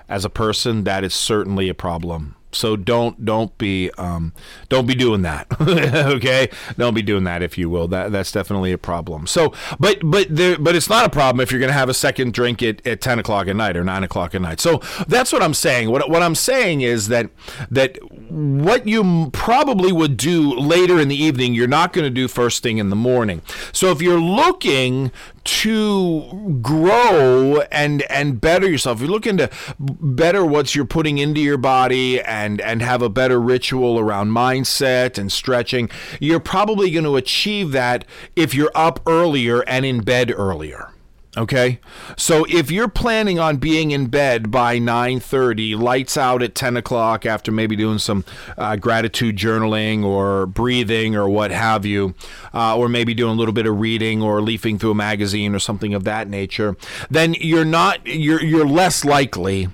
as 0.09 0.25
a 0.25 0.30
person. 0.30 0.85
That 0.85 1.04
is 1.04 1.14
certainly 1.14 1.68
a 1.68 1.75
problem. 1.75 2.37
So 2.52 2.76
don't 2.76 3.25
don't 3.25 3.56
be 3.59 3.90
um, 3.99 4.32
don't 4.68 4.87
be 4.87 4.94
doing 4.94 5.23
that. 5.23 5.47
okay, 5.61 6.49
don't 6.76 6.94
be 6.94 7.02
doing 7.02 7.25
that 7.25 7.42
if 7.42 7.56
you 7.56 7.71
will. 7.71 7.88
That 7.88 8.12
that's 8.12 8.30
definitely 8.30 8.73
a 8.73 8.78
problem. 8.78 9.26
So, 9.26 9.52
but 9.80 9.99
but 10.02 10.26
there, 10.30 10.59
but 10.59 10.76
it's 10.76 10.88
not 10.88 11.06
a 11.06 11.11
problem 11.11 11.40
if 11.40 11.50
you're 11.50 11.61
going 11.61 11.71
to 11.71 11.75
have 11.75 11.88
a 11.88 11.94
second 11.94 12.35
drink 12.35 12.62
at, 12.62 12.87
at 12.87 13.00
ten 13.00 13.18
o'clock 13.18 13.49
at 13.49 13.56
night 13.56 13.76
or 13.76 13.85
nine 13.85 14.04
o'clock 14.04 14.35
at 14.35 14.42
night. 14.42 14.61
So 14.61 14.80
that's 15.09 15.32
what 15.32 15.42
I'm 15.42 15.54
saying. 15.54 15.90
What 15.90 16.09
what 16.11 16.23
I'm 16.23 16.35
saying 16.35 16.82
is 16.82 17.09
that 17.09 17.30
that 17.71 17.99
what 18.30 18.87
you 18.87 19.30
probably 19.32 19.92
would 19.92 20.16
do 20.16 20.54
later 20.54 21.00
in 21.00 21.09
the 21.09 21.16
evening, 21.16 21.54
you're 21.54 21.66
not 21.66 21.92
going 21.92 22.04
to 22.04 22.11
do 22.11 22.28
first 22.28 22.62
thing 22.62 22.78
in 22.78 22.90
the 22.90 22.97
morning. 22.97 23.42
So 23.73 23.90
if 23.90 24.02
you're 24.02 24.21
looking 24.21 25.11
to 25.45 26.59
grow 26.63 27.63
and 27.71 28.03
and 28.03 28.41
better 28.41 28.69
yourself, 28.69 28.99
if 28.99 29.03
you're 29.03 29.11
looking 29.11 29.37
to 29.39 29.51
better 29.79 30.45
what 30.45 30.75
you're 30.75 30.85
putting 30.85 31.19
into 31.19 31.41
your 31.41 31.59
body 31.59 32.21
and 32.21 32.61
and 32.61 32.83
have 32.83 33.03
a 33.03 33.09
better 33.09 33.41
ritual 33.41 33.99
around 33.99 34.31
mindset 34.31 35.19
and 35.19 35.31
stretching, 35.33 35.91
you're 36.21 36.41
probably 36.41 36.91
going 36.91 37.05
to 37.05 37.17
achieve 37.17 37.73
that 37.73 38.05
if 38.37 38.55
you're 38.55 38.73
up 38.75 39.01
earlier 39.07 39.63
and 39.63 39.85
in 39.85 40.01
bed 40.01 40.31
earlier. 40.31 40.93
Okay, 41.35 41.81
so 42.15 42.45
if 42.51 42.71
you're 42.71 42.89
planning 42.89 43.39
on 43.39 43.57
being 43.57 43.91
in 43.91 44.09
bed 44.09 44.51
by 44.51 44.79
9:30, 44.79 45.75
lights 45.75 46.19
out 46.19 46.43
at 46.43 46.55
10 46.55 46.77
o'clock 46.77 47.25
after 47.25 47.51
maybe 47.51 47.75
doing 47.75 47.97
some 47.97 48.23
uh, 48.59 48.77
gratitude 48.77 49.39
journaling 49.39 50.05
or 50.05 50.45
breathing 50.45 51.17
or 51.17 51.31
what 51.31 51.51
have 51.51 51.87
you, 51.87 52.15
uh, 52.53 52.77
or 52.77 52.87
maybe 52.87 53.15
doing 53.15 53.33
a 53.33 53.35
little 53.35 53.55
bit 53.55 53.67
of 53.67 53.81
reading 53.81 54.21
or 54.23 54.43
leafing 54.43 54.79
through 54.79 54.91
a 54.91 54.95
magazine 54.95 55.55
or 55.55 55.59
something 55.59 55.95
of 55.95 56.05
that 56.05 56.29
nature, 56.29 56.77
then 57.09 57.35
you're 57.41 57.65
not 57.65 58.07
you're 58.07 58.43
you're 58.43 58.69
less 58.69 59.03
likely 59.03 59.69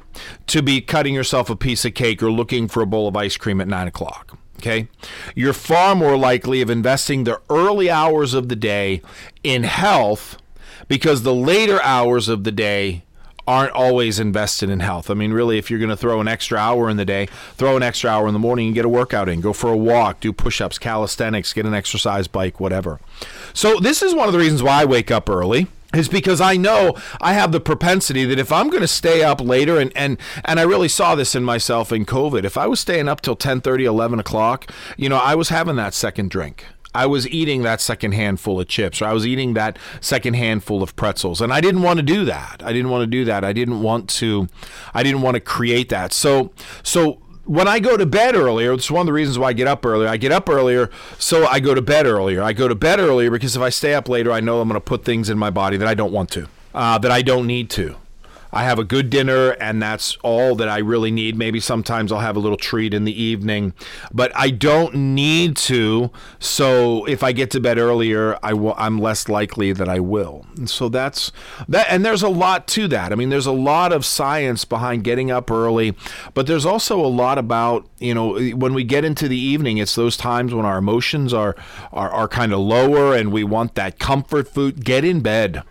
to 0.46 0.62
be 0.62 0.80
cutting 0.80 1.12
yourself 1.12 1.50
a 1.50 1.56
piece 1.56 1.84
of 1.84 1.92
cake 1.92 2.22
or 2.22 2.30
looking 2.30 2.68
for 2.68 2.84
a 2.84 2.86
bowl 2.86 3.08
of 3.08 3.16
ice 3.16 3.36
cream 3.36 3.60
at 3.60 3.66
nine 3.66 3.88
o'clock. 3.88 4.38
Okay. 4.58 4.86
You're 5.34 5.52
far 5.52 5.96
more 5.96 6.16
likely 6.16 6.62
of 6.62 6.70
investing 6.70 7.24
the 7.24 7.40
early 7.50 7.90
hours 7.90 8.32
of 8.32 8.48
the 8.48 8.56
day 8.56 9.02
in 9.42 9.64
health 9.64 10.36
because 10.88 11.22
the 11.22 11.34
later 11.34 11.80
hours 11.82 12.28
of 12.28 12.44
the 12.44 12.52
day 12.52 13.04
aren't 13.48 13.72
always 13.72 14.18
invested 14.18 14.68
in 14.68 14.80
health. 14.80 15.10
I 15.10 15.14
mean, 15.14 15.32
really, 15.32 15.56
if 15.56 15.70
you're 15.70 15.78
going 15.78 15.88
to 15.88 15.96
throw 15.96 16.20
an 16.20 16.28
extra 16.28 16.58
hour 16.58 16.90
in 16.90 16.98
the 16.98 17.06
day, 17.06 17.28
throw 17.54 17.78
an 17.78 17.82
extra 17.82 18.10
hour 18.10 18.26
in 18.28 18.34
the 18.34 18.38
morning 18.38 18.66
and 18.66 18.74
get 18.74 18.84
a 18.84 18.90
workout 18.90 19.26
in. 19.26 19.40
Go 19.40 19.54
for 19.54 19.72
a 19.72 19.76
walk, 19.76 20.20
do 20.20 20.34
push 20.34 20.60
ups, 20.60 20.78
calisthenics, 20.78 21.54
get 21.54 21.64
an 21.64 21.72
exercise 21.72 22.28
bike, 22.28 22.60
whatever. 22.60 23.00
So, 23.54 23.78
this 23.80 24.02
is 24.02 24.14
one 24.14 24.26
of 24.26 24.34
the 24.34 24.38
reasons 24.38 24.62
why 24.62 24.82
I 24.82 24.84
wake 24.84 25.10
up 25.10 25.30
early 25.30 25.66
is 25.94 26.08
because 26.08 26.40
I 26.40 26.58
know 26.58 26.94
I 27.20 27.32
have 27.32 27.50
the 27.50 27.60
propensity 27.60 28.26
that 28.26 28.38
if 28.38 28.52
I'm 28.52 28.68
going 28.68 28.82
to 28.82 28.88
stay 28.88 29.22
up 29.22 29.40
later 29.40 29.78
and, 29.78 29.90
and 29.96 30.18
and 30.44 30.60
I 30.60 30.64
really 30.64 30.88
saw 30.88 31.14
this 31.14 31.34
in 31.34 31.42
myself 31.42 31.92
in 31.92 32.04
COVID, 32.04 32.44
if 32.44 32.58
I 32.58 32.66
was 32.66 32.80
staying 32.80 33.08
up 33.08 33.22
till 33.22 33.36
10 33.36 33.62
30, 33.62 33.86
11 33.86 34.18
o'clock, 34.18 34.70
you 34.98 35.08
know, 35.08 35.16
I 35.16 35.34
was 35.34 35.48
having 35.48 35.76
that 35.76 35.94
second 35.94 36.30
drink. 36.30 36.66
I 36.94 37.06
was 37.06 37.28
eating 37.28 37.62
that 37.62 37.80
second 37.80 38.12
handful 38.12 38.60
of 38.60 38.68
chips, 38.68 39.02
or 39.02 39.06
I 39.06 39.12
was 39.12 39.26
eating 39.26 39.54
that 39.54 39.78
second 40.00 40.34
handful 40.34 40.82
of 40.82 40.96
pretzels, 40.96 41.40
and 41.40 41.52
I 41.52 41.60
didn't 41.60 41.82
want 41.82 41.98
to 41.98 42.02
do 42.02 42.24
that. 42.24 42.62
I 42.64 42.72
didn't 42.72 42.90
want 42.90 43.02
to 43.02 43.06
do 43.06 43.24
that. 43.26 43.44
I 43.44 43.52
didn't 43.52 43.82
want 43.82 44.08
to. 44.10 44.48
I 44.94 45.02
didn't 45.02 45.22
want 45.22 45.34
to 45.34 45.40
create 45.40 45.90
that. 45.90 46.12
So, 46.12 46.52
so 46.82 47.20
when 47.44 47.68
I 47.68 47.78
go 47.78 47.96
to 47.96 48.06
bed 48.06 48.34
earlier, 48.34 48.72
it's 48.72 48.90
one 48.90 49.00
of 49.00 49.06
the 49.06 49.12
reasons 49.12 49.38
why 49.38 49.48
I 49.48 49.52
get 49.52 49.68
up 49.68 49.84
earlier. 49.84 50.08
I 50.08 50.16
get 50.16 50.32
up 50.32 50.48
earlier, 50.48 50.90
so 51.18 51.46
I 51.46 51.60
go 51.60 51.74
to 51.74 51.82
bed 51.82 52.06
earlier. 52.06 52.42
I 52.42 52.52
go 52.52 52.68
to 52.68 52.74
bed 52.74 53.00
earlier 53.00 53.30
because 53.30 53.56
if 53.56 53.62
I 53.62 53.70
stay 53.70 53.94
up 53.94 54.08
later, 54.08 54.32
I 54.32 54.40
know 54.40 54.60
I'm 54.60 54.68
going 54.68 54.80
to 54.80 54.84
put 54.84 55.04
things 55.04 55.30
in 55.30 55.38
my 55.38 55.50
body 55.50 55.76
that 55.76 55.88
I 55.88 55.94
don't 55.94 56.12
want 56.12 56.30
to, 56.32 56.48
uh, 56.74 56.98
that 56.98 57.10
I 57.10 57.22
don't 57.22 57.46
need 57.46 57.70
to. 57.70 57.96
I 58.52 58.64
have 58.64 58.78
a 58.78 58.84
good 58.84 59.10
dinner, 59.10 59.50
and 59.52 59.82
that's 59.82 60.16
all 60.22 60.54
that 60.56 60.68
I 60.68 60.78
really 60.78 61.10
need. 61.10 61.36
Maybe 61.36 61.60
sometimes 61.60 62.10
I'll 62.10 62.20
have 62.20 62.36
a 62.36 62.40
little 62.40 62.56
treat 62.56 62.94
in 62.94 63.04
the 63.04 63.22
evening, 63.22 63.74
but 64.12 64.32
I 64.34 64.50
don't 64.50 64.94
need 64.94 65.56
to. 65.58 66.10
So 66.38 67.04
if 67.06 67.22
I 67.22 67.32
get 67.32 67.50
to 67.52 67.60
bed 67.60 67.78
earlier, 67.78 68.38
I 68.42 68.54
will, 68.54 68.74
I'm 68.76 68.98
less 68.98 69.28
likely 69.28 69.72
that 69.72 69.88
I 69.88 70.00
will. 70.00 70.46
And 70.56 70.68
so 70.68 70.88
that's 70.88 71.32
that. 71.68 71.86
And 71.90 72.04
there's 72.04 72.22
a 72.22 72.28
lot 72.28 72.66
to 72.68 72.88
that. 72.88 73.12
I 73.12 73.14
mean, 73.14 73.28
there's 73.28 73.46
a 73.46 73.52
lot 73.52 73.92
of 73.92 74.04
science 74.04 74.64
behind 74.64 75.04
getting 75.04 75.30
up 75.30 75.50
early, 75.50 75.94
but 76.34 76.46
there's 76.46 76.66
also 76.66 77.04
a 77.04 77.06
lot 77.06 77.38
about 77.38 77.86
you 77.98 78.14
know 78.14 78.38
when 78.54 78.74
we 78.74 78.84
get 78.84 79.04
into 79.04 79.28
the 79.28 79.38
evening, 79.38 79.78
it's 79.78 79.94
those 79.94 80.16
times 80.16 80.54
when 80.54 80.64
our 80.64 80.78
emotions 80.78 81.34
are 81.34 81.54
are, 81.92 82.10
are 82.10 82.28
kind 82.28 82.52
of 82.52 82.60
lower, 82.60 83.14
and 83.14 83.32
we 83.32 83.44
want 83.44 83.74
that 83.74 83.98
comfort 83.98 84.48
food. 84.48 84.84
Get 84.84 85.04
in 85.04 85.20
bed. 85.20 85.62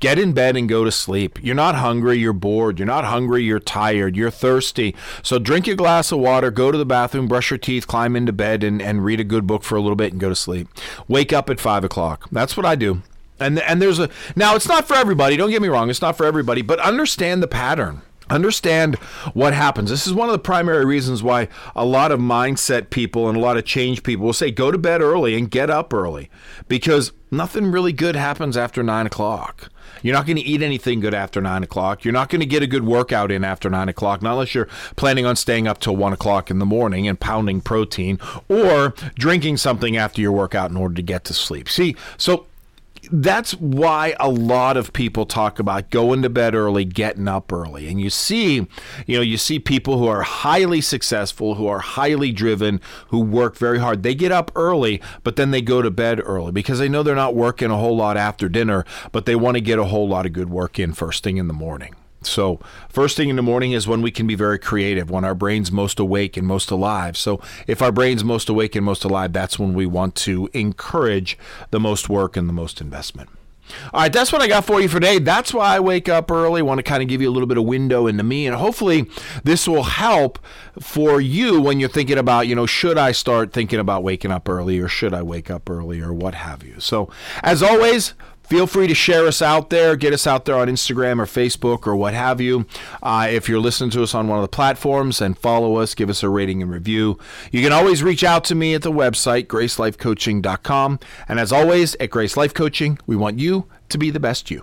Get 0.00 0.18
in 0.18 0.32
bed 0.32 0.56
and 0.56 0.68
go 0.68 0.84
to 0.84 0.92
sleep. 0.92 1.38
You're 1.42 1.54
not 1.54 1.76
hungry, 1.76 2.18
you're 2.18 2.32
bored. 2.32 2.78
You're 2.78 2.86
not 2.86 3.04
hungry, 3.04 3.42
you're 3.44 3.60
tired, 3.60 4.16
you're 4.16 4.30
thirsty. 4.30 4.94
So 5.22 5.38
drink 5.38 5.66
a 5.68 5.74
glass 5.74 6.12
of 6.12 6.18
water, 6.18 6.50
go 6.50 6.70
to 6.70 6.78
the 6.78 6.86
bathroom, 6.86 7.28
brush 7.28 7.50
your 7.50 7.58
teeth, 7.58 7.86
climb 7.86 8.16
into 8.16 8.32
bed, 8.32 8.64
and, 8.64 8.82
and 8.82 9.04
read 9.04 9.20
a 9.20 9.24
good 9.24 9.46
book 9.46 9.62
for 9.62 9.76
a 9.76 9.80
little 9.80 9.96
bit 9.96 10.12
and 10.12 10.20
go 10.20 10.28
to 10.28 10.36
sleep. 10.36 10.68
Wake 11.08 11.32
up 11.32 11.50
at 11.50 11.60
five 11.60 11.84
o'clock. 11.84 12.28
That's 12.30 12.56
what 12.56 12.66
I 12.66 12.74
do. 12.74 13.02
And, 13.40 13.58
and 13.60 13.82
there's 13.82 13.98
a 13.98 14.08
now 14.36 14.54
it's 14.54 14.68
not 14.68 14.86
for 14.86 14.94
everybody, 14.94 15.36
don't 15.36 15.50
get 15.50 15.62
me 15.62 15.68
wrong, 15.68 15.90
it's 15.90 16.02
not 16.02 16.16
for 16.16 16.24
everybody, 16.26 16.62
but 16.62 16.78
understand 16.78 17.42
the 17.42 17.48
pattern. 17.48 18.02
Understand 18.30 18.96
what 19.34 19.54
happens. 19.54 19.90
This 19.90 20.06
is 20.06 20.14
one 20.14 20.28
of 20.28 20.32
the 20.32 20.38
primary 20.38 20.84
reasons 20.84 21.22
why 21.22 21.48
a 21.74 21.84
lot 21.84 22.12
of 22.12 22.20
mindset 22.20 22.90
people 22.90 23.28
and 23.28 23.36
a 23.36 23.40
lot 23.40 23.56
of 23.56 23.64
change 23.64 24.02
people 24.02 24.26
will 24.26 24.32
say 24.32 24.50
go 24.50 24.70
to 24.70 24.78
bed 24.78 25.00
early 25.00 25.36
and 25.36 25.50
get 25.50 25.70
up 25.70 25.92
early 25.92 26.30
because 26.68 27.12
nothing 27.30 27.70
really 27.70 27.92
good 27.92 28.16
happens 28.16 28.56
after 28.56 28.82
nine 28.82 29.06
o'clock. 29.06 29.70
You're 30.02 30.14
not 30.14 30.26
going 30.26 30.36
to 30.36 30.42
eat 30.42 30.62
anything 30.62 31.00
good 31.00 31.14
after 31.14 31.40
nine 31.40 31.62
o'clock. 31.62 32.04
You're 32.04 32.12
not 32.12 32.28
going 32.28 32.40
to 32.40 32.46
get 32.46 32.62
a 32.62 32.66
good 32.66 32.84
workout 32.84 33.30
in 33.30 33.44
after 33.44 33.70
nine 33.70 33.88
o'clock, 33.88 34.22
not 34.22 34.32
unless 34.32 34.54
you're 34.54 34.68
planning 34.96 35.26
on 35.26 35.36
staying 35.36 35.68
up 35.68 35.78
till 35.78 35.96
one 35.96 36.12
o'clock 36.12 36.50
in 36.50 36.58
the 36.58 36.66
morning 36.66 37.06
and 37.06 37.18
pounding 37.20 37.60
protein 37.60 38.18
or 38.48 38.94
drinking 39.14 39.58
something 39.58 39.96
after 39.96 40.20
your 40.20 40.32
workout 40.32 40.70
in 40.70 40.76
order 40.76 40.94
to 40.94 41.02
get 41.02 41.24
to 41.24 41.34
sleep. 41.34 41.68
See, 41.68 41.96
so 42.16 42.46
that's 43.10 43.52
why 43.54 44.14
a 44.20 44.28
lot 44.28 44.76
of 44.76 44.92
people 44.92 45.26
talk 45.26 45.58
about 45.58 45.90
going 45.90 46.22
to 46.22 46.30
bed 46.30 46.54
early, 46.54 46.84
getting 46.84 47.26
up 47.26 47.52
early. 47.52 47.88
And 47.88 48.00
you 48.00 48.10
see, 48.10 48.66
you 49.06 49.16
know, 49.16 49.22
you 49.22 49.36
see 49.36 49.58
people 49.58 49.98
who 49.98 50.06
are 50.06 50.22
highly 50.22 50.80
successful, 50.80 51.56
who 51.56 51.66
are 51.66 51.80
highly 51.80 52.32
driven, 52.32 52.80
who 53.08 53.20
work 53.20 53.56
very 53.56 53.78
hard. 53.78 54.02
They 54.02 54.14
get 54.14 54.30
up 54.30 54.52
early, 54.54 55.00
but 55.24 55.36
then 55.36 55.50
they 55.50 55.62
go 55.62 55.82
to 55.82 55.90
bed 55.90 56.20
early 56.24 56.52
because 56.52 56.78
they 56.78 56.88
know 56.88 57.02
they're 57.02 57.14
not 57.14 57.34
working 57.34 57.70
a 57.70 57.76
whole 57.76 57.96
lot 57.96 58.16
after 58.16 58.48
dinner, 58.48 58.84
but 59.10 59.26
they 59.26 59.34
want 59.34 59.56
to 59.56 59.60
get 59.60 59.78
a 59.78 59.84
whole 59.84 60.08
lot 60.08 60.26
of 60.26 60.32
good 60.32 60.50
work 60.50 60.78
in 60.78 60.92
first 60.92 61.24
thing 61.24 61.38
in 61.38 61.48
the 61.48 61.54
morning. 61.54 61.94
So, 62.26 62.60
first 62.88 63.16
thing 63.16 63.28
in 63.28 63.36
the 63.36 63.42
morning 63.42 63.72
is 63.72 63.86
when 63.86 64.02
we 64.02 64.10
can 64.10 64.26
be 64.26 64.34
very 64.34 64.58
creative, 64.58 65.10
when 65.10 65.24
our 65.24 65.34
brain's 65.34 65.72
most 65.72 65.98
awake 65.98 66.36
and 66.36 66.46
most 66.46 66.70
alive. 66.70 67.16
So, 67.16 67.40
if 67.66 67.82
our 67.82 67.92
brain's 67.92 68.24
most 68.24 68.48
awake 68.48 68.74
and 68.76 68.84
most 68.84 69.04
alive, 69.04 69.32
that's 69.32 69.58
when 69.58 69.74
we 69.74 69.86
want 69.86 70.14
to 70.16 70.48
encourage 70.52 71.38
the 71.70 71.80
most 71.80 72.08
work 72.08 72.36
and 72.36 72.48
the 72.48 72.52
most 72.52 72.80
investment. 72.80 73.30
All 73.92 74.00
right, 74.00 74.12
that's 74.12 74.32
what 74.32 74.42
I 74.42 74.48
got 74.48 74.64
for 74.64 74.80
you 74.80 74.88
for 74.88 75.00
today. 75.00 75.18
That's 75.18 75.54
why 75.54 75.76
I 75.76 75.80
wake 75.80 76.08
up 76.08 76.30
early. 76.30 76.62
Want 76.62 76.78
to 76.78 76.82
kind 76.82 77.02
of 77.02 77.08
give 77.08 77.22
you 77.22 77.30
a 77.30 77.32
little 77.32 77.46
bit 77.46 77.58
of 77.58 77.64
window 77.64 78.06
into 78.06 78.22
me, 78.22 78.46
and 78.46 78.56
hopefully, 78.56 79.08
this 79.44 79.68
will 79.68 79.84
help 79.84 80.38
for 80.80 81.20
you 81.20 81.60
when 81.60 81.80
you're 81.80 81.88
thinking 81.88 82.18
about, 82.18 82.48
you 82.48 82.54
know, 82.54 82.66
should 82.66 82.98
I 82.98 83.12
start 83.12 83.52
thinking 83.52 83.78
about 83.78 84.02
waking 84.02 84.30
up 84.30 84.48
early 84.48 84.78
or 84.78 84.88
should 84.88 85.14
I 85.14 85.22
wake 85.22 85.50
up 85.50 85.70
early 85.70 86.00
or 86.00 86.12
what 86.12 86.34
have 86.34 86.62
you. 86.62 86.80
So, 86.80 87.10
as 87.42 87.62
always, 87.62 88.14
Feel 88.52 88.66
free 88.66 88.86
to 88.86 88.94
share 88.94 89.26
us 89.26 89.40
out 89.40 89.70
there, 89.70 89.96
get 89.96 90.12
us 90.12 90.26
out 90.26 90.44
there 90.44 90.56
on 90.56 90.68
Instagram 90.68 91.18
or 91.18 91.24
Facebook 91.24 91.86
or 91.86 91.96
what 91.96 92.12
have 92.12 92.38
you. 92.38 92.66
Uh, 93.02 93.26
if 93.30 93.48
you're 93.48 93.58
listening 93.58 93.88
to 93.88 94.02
us 94.02 94.14
on 94.14 94.28
one 94.28 94.36
of 94.36 94.42
the 94.42 94.54
platforms, 94.54 95.22
and 95.22 95.38
follow 95.38 95.76
us, 95.76 95.94
give 95.94 96.10
us 96.10 96.22
a 96.22 96.28
rating 96.28 96.60
and 96.60 96.70
review. 96.70 97.18
You 97.50 97.62
can 97.62 97.72
always 97.72 98.02
reach 98.02 98.22
out 98.22 98.44
to 98.44 98.54
me 98.54 98.74
at 98.74 98.82
the 98.82 98.92
website, 98.92 99.46
gracelifecoaching.com. 99.46 100.98
And 101.30 101.40
as 101.40 101.50
always, 101.50 101.94
at 101.94 102.10
Grace 102.10 102.36
Life 102.36 102.52
Coaching, 102.52 102.98
we 103.06 103.16
want 103.16 103.38
you 103.38 103.68
to 103.88 103.96
be 103.96 104.10
the 104.10 104.20
best 104.20 104.50
you. 104.50 104.60